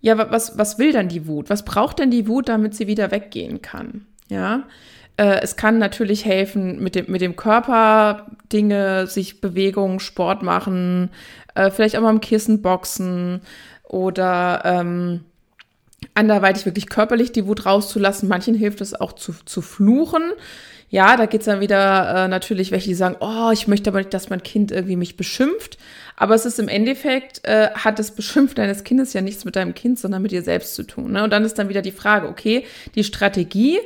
Ja, 0.00 0.30
was, 0.30 0.56
was 0.56 0.78
will 0.78 0.92
denn 0.92 1.08
die 1.08 1.26
Wut? 1.26 1.50
Was 1.50 1.64
braucht 1.64 1.98
denn 1.98 2.12
die 2.12 2.28
Wut, 2.28 2.48
damit 2.48 2.76
sie 2.76 2.86
wieder 2.86 3.10
weggehen 3.10 3.60
kann? 3.60 4.06
Ja, 4.28 4.68
äh, 5.16 5.40
es 5.42 5.56
kann 5.56 5.78
natürlich 5.78 6.24
helfen, 6.24 6.82
mit 6.82 6.94
dem, 6.94 7.10
mit 7.10 7.20
dem 7.20 7.36
Körper 7.36 8.26
Dinge, 8.52 9.06
sich 9.06 9.40
Bewegungen, 9.40 10.00
Sport 10.00 10.42
machen, 10.42 11.10
äh, 11.54 11.70
vielleicht 11.70 11.96
auch 11.96 12.02
mal 12.02 12.10
im 12.10 12.20
Kissen 12.20 12.62
boxen 12.62 13.42
oder 13.84 14.62
ähm, 14.64 15.20
anderweitig 16.14 16.64
wirklich 16.64 16.88
körperlich 16.88 17.32
die 17.32 17.46
Wut 17.46 17.66
rauszulassen. 17.66 18.28
Manchen 18.28 18.54
hilft 18.54 18.80
es 18.80 18.98
auch 18.98 19.12
zu, 19.12 19.34
zu 19.44 19.62
fluchen. 19.62 20.22
Ja, 20.88 21.16
da 21.16 21.24
geht's 21.24 21.46
dann 21.46 21.60
wieder 21.60 22.24
äh, 22.24 22.28
natürlich 22.28 22.70
welche, 22.70 22.88
die 22.88 22.94
sagen, 22.94 23.16
oh, 23.20 23.50
ich 23.50 23.66
möchte 23.66 23.88
aber 23.88 24.00
nicht, 24.00 24.12
dass 24.12 24.28
mein 24.28 24.42
Kind 24.42 24.70
irgendwie 24.70 24.96
mich 24.96 25.16
beschimpft. 25.16 25.78
Aber 26.16 26.34
es 26.34 26.44
ist 26.44 26.58
im 26.58 26.68
Endeffekt, 26.68 27.40
äh, 27.44 27.70
hat 27.70 27.98
das 27.98 28.10
Beschimpfen 28.10 28.56
deines 28.56 28.84
Kindes 28.84 29.14
ja 29.14 29.22
nichts 29.22 29.46
mit 29.46 29.56
deinem 29.56 29.74
Kind, 29.74 29.98
sondern 29.98 30.20
mit 30.20 30.32
dir 30.32 30.42
selbst 30.42 30.74
zu 30.74 30.82
tun. 30.82 31.12
Ne? 31.12 31.24
Und 31.24 31.32
dann 31.32 31.44
ist 31.44 31.58
dann 31.58 31.70
wieder 31.70 31.80
die 31.80 31.92
Frage, 31.92 32.28
okay, 32.28 32.66
die 32.94 33.04
Strategie, 33.04 33.78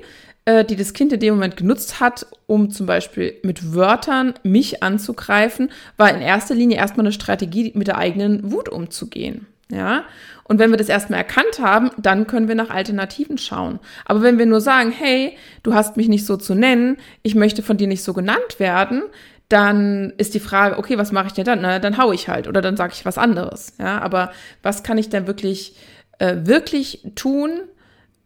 äh, 0.47 0.65
die 0.65 0.77
das 0.77 0.95
Kind 0.95 1.13
in 1.13 1.21
dem 1.21 1.35
Moment 1.35 1.57
genutzt 1.57 2.01
hat, 2.01 2.27
um 2.47 2.71
zum 2.71 2.87
Beispiel 2.87 3.35
mit 3.43 3.75
Wörtern 3.75 4.35
mich 4.43 4.83
anzugreifen, 4.83 5.71
war 5.97 6.09
in 6.09 6.23
erster 6.23 6.55
Linie 6.55 6.79
erstmal 6.79 7.05
eine 7.05 7.13
Strategie, 7.13 7.73
mit 7.75 7.89
der 7.89 7.99
eigenen 7.99 8.51
Wut 8.51 8.69
umzugehen. 8.69 9.47
Ja, 9.69 10.05
und 10.45 10.61
wenn 10.61 10.71
wir 10.71 10.77
das 10.77 10.89
erstmal 10.89 11.19
erkannt 11.19 11.59
haben, 11.59 11.91
dann 11.99 12.29
können 12.29 12.47
wir 12.47 12.55
nach 12.55 12.71
Alternativen 12.71 13.37
schauen. 13.37 13.81
Aber 14.05 14.23
wenn 14.23 14.39
wir 14.39 14.47
nur 14.47 14.61
sagen, 14.61 14.93
hey, 14.93 15.37
du 15.65 15.75
hast 15.75 15.97
mich 15.97 16.07
nicht 16.07 16.25
so 16.25 16.37
zu 16.37 16.55
nennen, 16.55 16.99
ich 17.25 17.35
möchte 17.35 17.65
von 17.65 17.77
dir 17.77 17.89
nicht 17.89 18.05
so 18.05 18.15
genannt 18.15 18.61
werden, 18.61 19.03
dann 19.49 20.13
ist 20.19 20.35
die 20.35 20.41
Frage, 20.41 20.79
okay, 20.79 20.99
was 20.99 21.11
mache 21.11 21.27
ich 21.29 21.33
denn 21.33 21.45
dann? 21.45 21.63
Na, 21.63 21.81
dann 21.81 21.99
hau 21.99 22.13
ich 22.13 22.29
halt 22.29 22.47
oder 22.47 22.63
dann 22.63 22.77
sage 22.77 22.93
ich 22.95 23.05
was 23.05 23.19
anderes. 23.19 23.75
Ja, 23.79 23.99
aber 24.01 24.31
was 24.63 24.85
kann 24.85 24.99
ich 24.99 25.09
denn 25.09 25.27
wirklich, 25.27 25.75
äh, 26.19 26.37
wirklich 26.45 27.03
tun, 27.17 27.63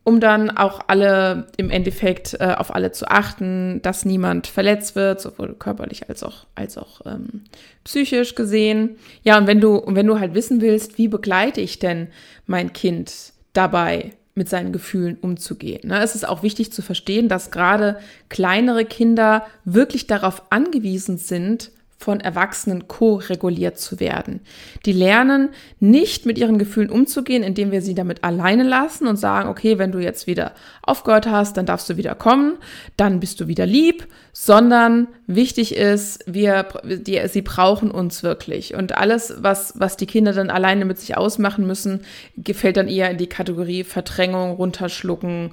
um 0.02 0.20
dann 0.20 0.50
auch 0.50 0.80
alle 0.86 1.46
im 1.56 1.70
Endeffekt 1.70 2.34
äh, 2.40 2.54
auf 2.56 2.74
alle 2.74 2.92
zu 2.92 3.08
achten, 3.08 3.80
dass 3.82 4.04
niemand 4.04 4.46
verletzt 4.46 4.96
wird, 4.96 5.20
sowohl 5.20 5.54
körperlich 5.54 6.08
als 6.08 6.22
auch, 6.22 6.46
als 6.54 6.78
auch 6.78 7.02
ähm, 7.04 7.44
psychisch 7.84 8.34
gesehen. 8.34 8.96
Ja, 9.22 9.36
und 9.38 9.46
wenn 9.46 9.60
du, 9.60 9.82
wenn 9.86 10.06
du 10.06 10.18
halt 10.18 10.34
wissen 10.34 10.60
willst, 10.60 10.98
wie 10.98 11.08
begleite 11.08 11.60
ich 11.60 11.78
denn 11.78 12.08
mein 12.46 12.72
Kind 12.72 13.32
dabei, 13.52 14.12
mit 14.34 14.48
seinen 14.48 14.72
Gefühlen 14.72 15.18
umzugehen. 15.20 15.88
Ne? 15.88 16.00
Es 16.02 16.14
ist 16.14 16.26
auch 16.26 16.42
wichtig 16.42 16.72
zu 16.72 16.82
verstehen, 16.82 17.28
dass 17.28 17.50
gerade 17.50 17.98
kleinere 18.28 18.84
Kinder 18.84 19.44
wirklich 19.64 20.06
darauf 20.06 20.44
angewiesen 20.50 21.18
sind, 21.18 21.72
von 22.00 22.18
Erwachsenen 22.18 22.88
ko-reguliert 22.88 23.78
zu 23.78 24.00
werden. 24.00 24.40
Die 24.86 24.92
lernen 24.92 25.50
nicht 25.80 26.24
mit 26.24 26.38
ihren 26.38 26.58
Gefühlen 26.58 26.88
umzugehen, 26.88 27.42
indem 27.42 27.72
wir 27.72 27.82
sie 27.82 27.94
damit 27.94 28.24
alleine 28.24 28.62
lassen 28.62 29.06
und 29.06 29.18
sagen, 29.18 29.50
okay, 29.50 29.76
wenn 29.76 29.92
du 29.92 29.98
jetzt 29.98 30.26
wieder 30.26 30.52
aufgehört 30.80 31.26
hast, 31.26 31.58
dann 31.58 31.66
darfst 31.66 31.90
du 31.90 31.98
wieder 31.98 32.14
kommen, 32.14 32.56
dann 32.96 33.20
bist 33.20 33.38
du 33.38 33.48
wieder 33.48 33.66
lieb, 33.66 34.06
sondern 34.32 35.08
wichtig 35.26 35.76
ist, 35.76 36.24
wir, 36.26 36.68
die, 36.84 37.20
sie 37.28 37.42
brauchen 37.42 37.90
uns 37.90 38.22
wirklich. 38.22 38.74
Und 38.74 38.96
alles, 38.96 39.34
was, 39.40 39.74
was 39.76 39.98
die 39.98 40.06
Kinder 40.06 40.32
dann 40.32 40.48
alleine 40.48 40.86
mit 40.86 40.98
sich 40.98 41.18
ausmachen 41.18 41.66
müssen, 41.66 42.00
gefällt 42.38 42.78
dann 42.78 42.88
eher 42.88 43.10
in 43.10 43.18
die 43.18 43.28
Kategorie 43.28 43.84
Verdrängung, 43.84 44.52
runterschlucken, 44.52 45.50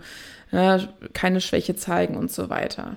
ja, 0.54 0.80
keine 1.12 1.42
Schwäche 1.42 1.76
zeigen 1.76 2.16
und 2.16 2.32
so 2.32 2.50
weiter. 2.50 2.96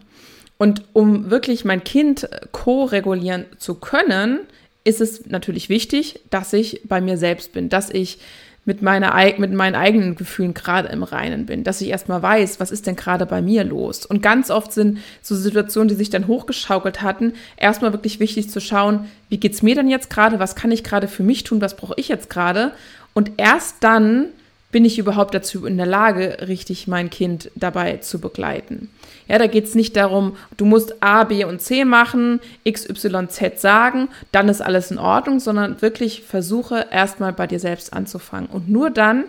Und 0.60 0.82
um 0.92 1.30
wirklich 1.30 1.64
mein 1.64 1.84
Kind 1.84 2.28
ko-regulieren 2.52 3.46
zu 3.56 3.76
können, 3.76 4.40
ist 4.84 5.00
es 5.00 5.24
natürlich 5.24 5.70
wichtig, 5.70 6.20
dass 6.28 6.52
ich 6.52 6.82
bei 6.84 7.00
mir 7.00 7.16
selbst 7.16 7.54
bin, 7.54 7.70
dass 7.70 7.88
ich 7.88 8.18
mit, 8.66 8.82
meiner, 8.82 9.14
mit 9.38 9.54
meinen 9.54 9.74
eigenen 9.74 10.16
Gefühlen 10.16 10.52
gerade 10.52 10.88
im 10.88 11.02
Reinen 11.02 11.46
bin, 11.46 11.64
dass 11.64 11.80
ich 11.80 11.88
erstmal 11.88 12.20
weiß, 12.22 12.60
was 12.60 12.72
ist 12.72 12.86
denn 12.86 12.94
gerade 12.94 13.24
bei 13.24 13.40
mir 13.40 13.64
los. 13.64 14.04
Und 14.04 14.20
ganz 14.20 14.50
oft 14.50 14.74
sind 14.74 14.98
so 15.22 15.34
Situationen, 15.34 15.88
die 15.88 15.94
sich 15.94 16.10
dann 16.10 16.26
hochgeschaukelt 16.26 17.00
hatten, 17.00 17.32
erstmal 17.56 17.94
wirklich 17.94 18.20
wichtig 18.20 18.50
zu 18.50 18.60
schauen, 18.60 19.06
wie 19.30 19.38
geht 19.38 19.54
es 19.54 19.62
mir 19.62 19.76
denn 19.76 19.88
jetzt 19.88 20.10
gerade, 20.10 20.40
was 20.40 20.56
kann 20.56 20.72
ich 20.72 20.84
gerade 20.84 21.08
für 21.08 21.22
mich 21.22 21.42
tun, 21.42 21.62
was 21.62 21.74
brauche 21.74 21.94
ich 21.96 22.08
jetzt 22.08 22.28
gerade. 22.28 22.72
Und 23.14 23.32
erst 23.38 23.76
dann 23.80 24.26
bin 24.72 24.84
ich 24.84 24.98
überhaupt 24.98 25.34
dazu 25.34 25.66
in 25.66 25.76
der 25.76 25.86
Lage, 25.86 26.38
richtig 26.46 26.86
mein 26.86 27.10
Kind 27.10 27.50
dabei 27.54 27.96
zu 27.98 28.20
begleiten. 28.20 28.88
Ja, 29.26 29.38
da 29.38 29.46
geht 29.46 29.64
es 29.64 29.74
nicht 29.74 29.96
darum, 29.96 30.36
du 30.56 30.64
musst 30.64 31.02
A, 31.02 31.24
B 31.24 31.44
und 31.44 31.60
C 31.60 31.84
machen, 31.84 32.40
X, 32.64 32.88
Y, 32.88 33.28
Z 33.28 33.60
sagen, 33.60 34.08
dann 34.32 34.48
ist 34.48 34.60
alles 34.60 34.90
in 34.90 34.98
Ordnung, 34.98 35.40
sondern 35.40 35.82
wirklich 35.82 36.22
versuche 36.22 36.86
erstmal 36.90 37.32
bei 37.32 37.46
dir 37.46 37.60
selbst 37.60 37.92
anzufangen. 37.92 38.48
Und 38.48 38.68
nur 38.68 38.90
dann, 38.90 39.24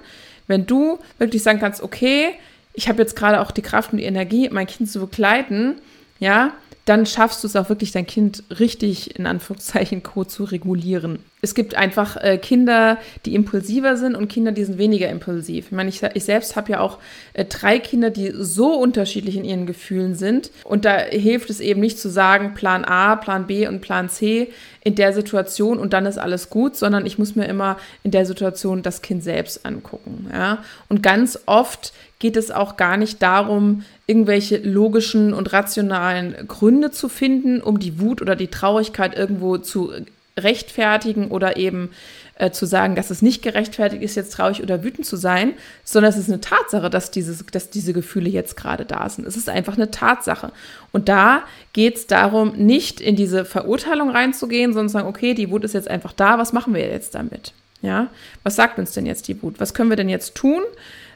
wenn 0.47 0.65
du 0.65 0.99
wirklich 1.17 1.43
sagen 1.43 1.59
kannst, 1.59 1.81
okay, 1.81 2.29
ich 2.73 2.87
habe 2.87 3.01
jetzt 3.01 3.15
gerade 3.15 3.41
auch 3.41 3.51
die 3.51 3.61
Kraft 3.61 3.91
und 3.91 3.97
die 3.97 4.05
Energie, 4.05 4.49
mein 4.49 4.67
Kind 4.67 4.89
zu 4.89 4.99
begleiten, 4.99 5.75
ja, 6.19 6.53
dann 6.85 7.05
schaffst 7.05 7.43
du 7.43 7.47
es 7.47 7.55
auch 7.55 7.69
wirklich, 7.69 7.91
dein 7.91 8.07
Kind 8.07 8.43
richtig 8.59 9.17
in 9.17 9.25
Anführungszeichen 9.25 10.03
Co 10.03 10.23
zu 10.23 10.43
regulieren. 10.43 11.19
Es 11.41 11.55
gibt 11.55 11.75
einfach 11.75 12.17
äh, 12.17 12.37
Kinder, 12.37 12.97
die 13.25 13.33
impulsiver 13.33 13.97
sind 13.97 14.15
und 14.15 14.27
Kinder, 14.27 14.51
die 14.51 14.63
sind 14.63 14.77
weniger 14.77 15.09
impulsiv. 15.09 15.67
Ich 15.67 15.71
meine, 15.71 15.89
ich, 15.89 16.01
ich 16.13 16.23
selbst 16.23 16.55
habe 16.55 16.73
ja 16.73 16.79
auch 16.79 16.99
äh, 17.33 17.45
drei 17.45 17.79
Kinder, 17.79 18.11
die 18.11 18.31
so 18.35 18.75
unterschiedlich 18.75 19.37
in 19.37 19.43
ihren 19.43 19.65
Gefühlen 19.65 20.13
sind. 20.15 20.51
Und 20.63 20.85
da 20.85 20.97
hilft 20.97 21.49
es 21.49 21.59
eben 21.59 21.81
nicht 21.81 21.99
zu 21.99 22.09
sagen, 22.09 22.53
Plan 22.53 22.85
A, 22.85 23.15
Plan 23.15 23.47
B 23.47 23.67
und 23.67 23.81
Plan 23.81 24.07
C 24.09 24.49
in 24.83 24.95
der 24.95 25.13
Situation 25.13 25.79
und 25.79 25.93
dann 25.93 26.05
ist 26.05 26.17
alles 26.17 26.49
gut, 26.49 26.75
sondern 26.75 27.05
ich 27.05 27.17
muss 27.17 27.35
mir 27.35 27.45
immer 27.45 27.77
in 28.03 28.11
der 28.11 28.25
Situation 28.25 28.81
das 28.83 29.01
Kind 29.01 29.23
selbst 29.23 29.65
angucken. 29.65 30.29
Ja? 30.31 30.59
Und 30.89 31.03
ganz 31.03 31.39
oft 31.45 31.93
geht 32.19 32.37
es 32.37 32.51
auch 32.51 32.77
gar 32.77 32.97
nicht 32.97 33.21
darum, 33.21 33.83
irgendwelche 34.05 34.57
logischen 34.57 35.33
und 35.33 35.53
rationalen 35.53 36.35
Gründe 36.47 36.91
zu 36.91 37.09
finden, 37.09 37.61
um 37.61 37.79
die 37.79 37.99
Wut 37.99 38.21
oder 38.21 38.35
die 38.35 38.47
Traurigkeit 38.47 39.17
irgendwo 39.17 39.57
zu 39.57 39.91
rechtfertigen 40.37 41.29
oder 41.29 41.57
eben 41.57 41.91
äh, 42.35 42.51
zu 42.51 42.65
sagen, 42.65 42.95
dass 42.95 43.09
es 43.09 43.21
nicht 43.21 43.41
gerechtfertigt 43.41 44.01
ist, 44.01 44.15
jetzt 44.15 44.33
traurig 44.33 44.63
oder 44.63 44.83
wütend 44.83 45.05
zu 45.05 45.15
sein, 45.15 45.53
sondern 45.83 46.11
es 46.11 46.17
ist 46.17 46.29
eine 46.29 46.41
Tatsache, 46.41 46.89
dass, 46.89 47.11
dieses, 47.11 47.45
dass 47.45 47.69
diese 47.69 47.93
Gefühle 47.93 48.29
jetzt 48.29 48.55
gerade 48.55 48.85
da 48.85 49.07
sind. 49.09 49.27
Es 49.27 49.37
ist 49.37 49.49
einfach 49.49 49.75
eine 49.75 49.91
Tatsache. 49.91 50.51
Und 50.91 51.09
da 51.09 51.43
geht 51.73 51.97
es 51.97 52.07
darum, 52.07 52.53
nicht 52.55 53.01
in 53.01 53.15
diese 53.15 53.45
Verurteilung 53.45 54.09
reinzugehen, 54.09 54.73
sondern 54.73 54.89
zu 54.89 54.93
sagen, 54.93 55.07
okay, 55.07 55.33
die 55.33 55.51
Wut 55.51 55.63
ist 55.63 55.73
jetzt 55.73 55.89
einfach 55.89 56.13
da, 56.13 56.37
was 56.37 56.53
machen 56.53 56.73
wir 56.73 56.81
jetzt 56.81 57.15
damit? 57.15 57.53
Ja, 57.81 58.07
was 58.43 58.55
sagt 58.55 58.79
uns 58.79 58.91
denn 58.93 59.05
jetzt 59.05 59.27
die 59.27 59.41
Wut? 59.41 59.59
Was 59.59 59.73
können 59.73 59.89
wir 59.89 59.97
denn 59.97 60.09
jetzt 60.09 60.35
tun, 60.35 60.61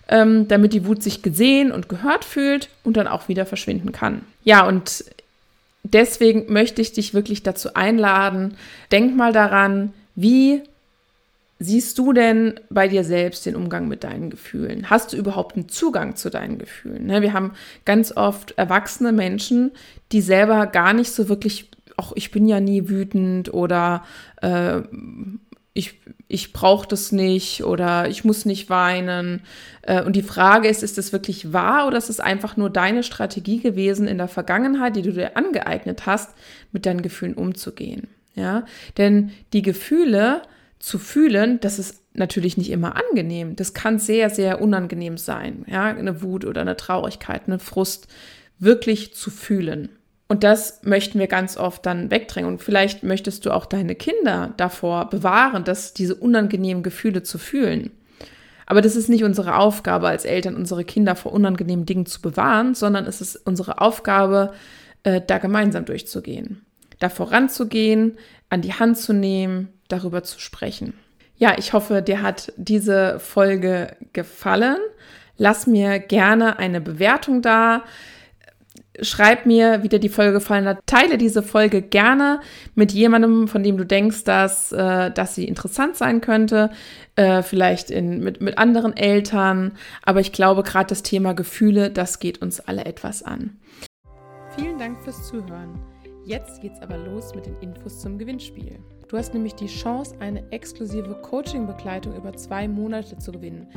ähm, 0.07 0.47
damit 0.47 0.73
die 0.73 0.85
Wut 0.85 1.03
sich 1.03 1.21
gesehen 1.21 1.71
und 1.71 1.89
gehört 1.89 2.25
fühlt 2.25 2.69
und 2.83 2.97
dann 2.97 3.07
auch 3.07 3.27
wieder 3.27 3.45
verschwinden 3.45 3.91
kann? 3.91 4.21
Ja, 4.43 4.65
und 4.65 5.05
deswegen 5.93 6.51
möchte 6.51 6.81
ich 6.81 6.93
dich 6.93 7.13
wirklich 7.13 7.43
dazu 7.43 7.73
einladen, 7.73 8.55
denk 8.91 9.15
mal 9.15 9.33
daran, 9.33 9.93
wie 10.15 10.63
siehst 11.59 11.97
du 11.97 12.11
denn 12.11 12.59
bei 12.69 12.87
dir 12.87 13.03
selbst 13.03 13.45
den 13.45 13.55
Umgang 13.55 13.87
mit 13.87 14.03
deinen 14.03 14.29
Gefühlen? 14.29 14.89
Hast 14.89 15.13
du 15.13 15.17
überhaupt 15.17 15.55
einen 15.55 15.69
Zugang 15.69 16.15
zu 16.15 16.29
deinen 16.29 16.57
Gefühlen? 16.57 17.05
Ne, 17.05 17.21
wir 17.21 17.33
haben 17.33 17.53
ganz 17.85 18.15
oft 18.15 18.51
erwachsene 18.57 19.11
Menschen, 19.11 19.71
die 20.11 20.21
selber 20.21 20.67
gar 20.67 20.93
nicht 20.93 21.11
so 21.11 21.29
wirklich, 21.29 21.69
auch 21.97 22.11
ich 22.15 22.31
bin 22.31 22.47
ja 22.47 22.59
nie 22.59 22.89
wütend 22.89 23.53
oder 23.53 24.03
äh, 24.41 24.81
ich, 25.77 25.99
ich 26.29 26.53
brauche 26.53 26.87
das 26.87 27.11
nicht 27.11 27.65
oder 27.65 28.07
ich 28.07 28.23
muss 28.23 28.45
nicht 28.45 28.69
weinen. 28.69 29.41
Äh, 29.81 30.01
und 30.03 30.15
die 30.15 30.23
Frage 30.23 30.69
ist, 30.69 30.81
ist 30.81 30.97
das 30.97 31.11
wirklich 31.11 31.51
wahr 31.51 31.85
oder 31.85 31.97
ist 31.97 32.09
es 32.09 32.21
einfach 32.21 32.55
nur 32.55 32.69
deine 32.69 33.03
Strategie 33.03 33.59
gewesen 33.59 34.07
in 34.07 34.17
der 34.17 34.29
Vergangenheit, 34.29 34.95
die 34.95 35.01
du 35.01 35.11
dir 35.11 35.35
angeeignet 35.35 36.05
hast, 36.05 36.33
mit 36.71 36.85
deinen 36.85 37.01
Gefühlen 37.01 37.33
umzugehen? 37.33 38.07
Ja, 38.35 38.65
denn 38.97 39.31
die 39.51 39.61
Gefühle 39.61 40.43
zu 40.79 40.97
fühlen, 40.97 41.59
das 41.59 41.77
ist 41.77 42.01
natürlich 42.13 42.55
nicht 42.55 42.69
immer 42.69 42.95
angenehm. 42.95 43.57
Das 43.57 43.73
kann 43.73 43.99
sehr, 43.99 44.29
sehr 44.29 44.61
unangenehm 44.61 45.17
sein. 45.17 45.65
Ja, 45.67 45.83
eine 45.83 46.21
Wut 46.21 46.45
oder 46.45 46.61
eine 46.61 46.77
Traurigkeit, 46.77 47.43
eine 47.47 47.59
Frust 47.59 48.07
wirklich 48.59 49.13
zu 49.13 49.29
fühlen. 49.29 49.89
Und 50.27 50.43
das 50.43 50.81
möchten 50.83 51.19
wir 51.19 51.27
ganz 51.27 51.55
oft 51.55 51.85
dann 51.85 52.09
wegdrängen. 52.09 52.49
Und 52.49 52.61
vielleicht 52.61 53.03
möchtest 53.03 53.45
du 53.45 53.51
auch 53.51 53.65
deine 53.65 53.95
Kinder 53.95 54.53
davor 54.57 55.09
bewahren, 55.09 55.63
dass 55.63 55.93
diese 55.93 56.15
unangenehmen 56.15 56.81
Gefühle 56.81 57.21
zu 57.23 57.37
fühlen. 57.37 57.91
Aber 58.65 58.81
das 58.81 58.95
ist 58.95 59.09
nicht 59.09 59.23
unsere 59.23 59.57
Aufgabe 59.57 60.07
als 60.07 60.25
Eltern, 60.25 60.55
unsere 60.55 60.83
Kinder 60.83 61.15
vor 61.15 61.31
unangenehmen 61.31 61.85
Dingen 61.85 62.07
zu 62.07 62.21
bewahren, 62.21 62.73
sondern 62.73 63.05
es 63.05 63.21
ist 63.21 63.35
unsere 63.35 63.79
Aufgabe, 63.79 64.53
äh, 65.03 65.21
da 65.25 65.37
gemeinsam 65.37 65.85
durchzugehen, 65.85 66.65
da 66.99 67.09
voranzugehen, 67.09 68.17
an 68.49 68.61
die 68.61 68.73
Hand 68.73 68.97
zu 68.97 69.13
nehmen, 69.13 69.69
darüber 69.87 70.23
zu 70.23 70.39
sprechen. 70.39 70.95
Ja, 71.37 71.55
ich 71.57 71.73
hoffe, 71.73 72.01
dir 72.01 72.21
hat 72.21 72.53
diese 72.57 73.19
Folge 73.19 73.95
gefallen. 74.13 74.77
Lass 75.37 75.67
mir 75.67 75.99
gerne 75.99 76.57
eine 76.57 76.81
Bewertung 76.81 77.41
da. 77.41 77.83
Schreib 79.01 79.45
mir, 79.45 79.83
wie 79.83 79.89
dir 79.89 79.99
die 79.99 80.09
Folge 80.09 80.33
gefallen 80.33 80.67
hat. 80.67 80.79
Teile 80.85 81.17
diese 81.17 81.43
Folge 81.43 81.81
gerne 81.81 82.39
mit 82.75 82.91
jemandem, 82.91 83.47
von 83.47 83.63
dem 83.63 83.77
du 83.77 83.85
denkst, 83.85 84.23
dass, 84.23 84.71
äh, 84.71 85.11
dass 85.11 85.35
sie 85.35 85.45
interessant 85.45 85.95
sein 85.95 86.21
könnte. 86.21 86.69
Äh, 87.15 87.43
vielleicht 87.43 87.91
in, 87.91 88.23
mit, 88.23 88.41
mit 88.41 88.57
anderen 88.57 88.95
Eltern. 88.95 89.73
Aber 90.03 90.19
ich 90.19 90.31
glaube, 90.31 90.63
gerade 90.63 90.87
das 90.87 91.03
Thema 91.03 91.33
Gefühle, 91.33 91.91
das 91.91 92.19
geht 92.19 92.41
uns 92.41 92.59
alle 92.59 92.85
etwas 92.85 93.23
an. 93.23 93.57
Vielen 94.57 94.77
Dank 94.77 95.01
fürs 95.01 95.27
Zuhören. 95.27 95.79
Jetzt 96.25 96.61
geht's 96.61 96.81
aber 96.81 96.97
los 96.97 97.35
mit 97.35 97.45
den 97.45 97.55
Infos 97.57 97.99
zum 97.99 98.17
Gewinnspiel. 98.17 98.79
Du 99.07 99.17
hast 99.17 99.33
nämlich 99.33 99.53
die 99.53 99.67
Chance, 99.67 100.15
eine 100.19 100.51
exklusive 100.51 101.13
Coaching-Begleitung 101.21 102.15
über 102.15 102.33
zwei 102.33 102.67
Monate 102.67 103.17
zu 103.19 103.31
gewinnen. 103.31 103.67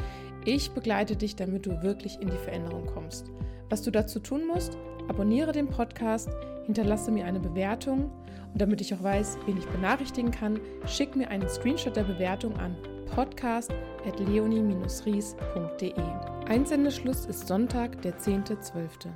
Ich 0.47 0.71
begleite 0.71 1.15
dich, 1.15 1.37
damit 1.37 1.67
du 1.67 1.83
wirklich 1.83 2.19
in 2.21 2.29
die 2.29 2.39
Veränderung 2.39 2.87
kommst. 2.87 3.31
Was 3.69 3.83
du 3.83 3.91
dazu 3.91 4.19
tun 4.19 4.47
musst, 4.47 4.79
abonniere 5.09 5.53
den 5.53 5.69
Podcast, 5.69 6.29
hinterlasse 6.67 7.11
mir 7.11 7.25
eine 7.25 7.41
Bewertung 7.41 8.11
und 8.53 8.61
damit 8.61 8.81
ich 8.81 8.95
auch 8.95 9.03
weiß, 9.03 9.39
wen 9.47 9.59
ich 9.59 9.67
benachrichtigen 9.67 10.31
kann, 10.31 10.61
schick 10.87 11.17
mir 11.17 11.29
einen 11.29 11.49
Screenshot 11.49 11.97
der 11.97 12.05
Bewertung 12.05 12.57
an 12.57 12.77
podcast.leonie-ries.de. 13.15 15.93
Einsendeschluss 16.47 17.27
ist 17.27 17.49
Sonntag, 17.49 18.01
der 18.03 18.17
10.12. 18.19 19.09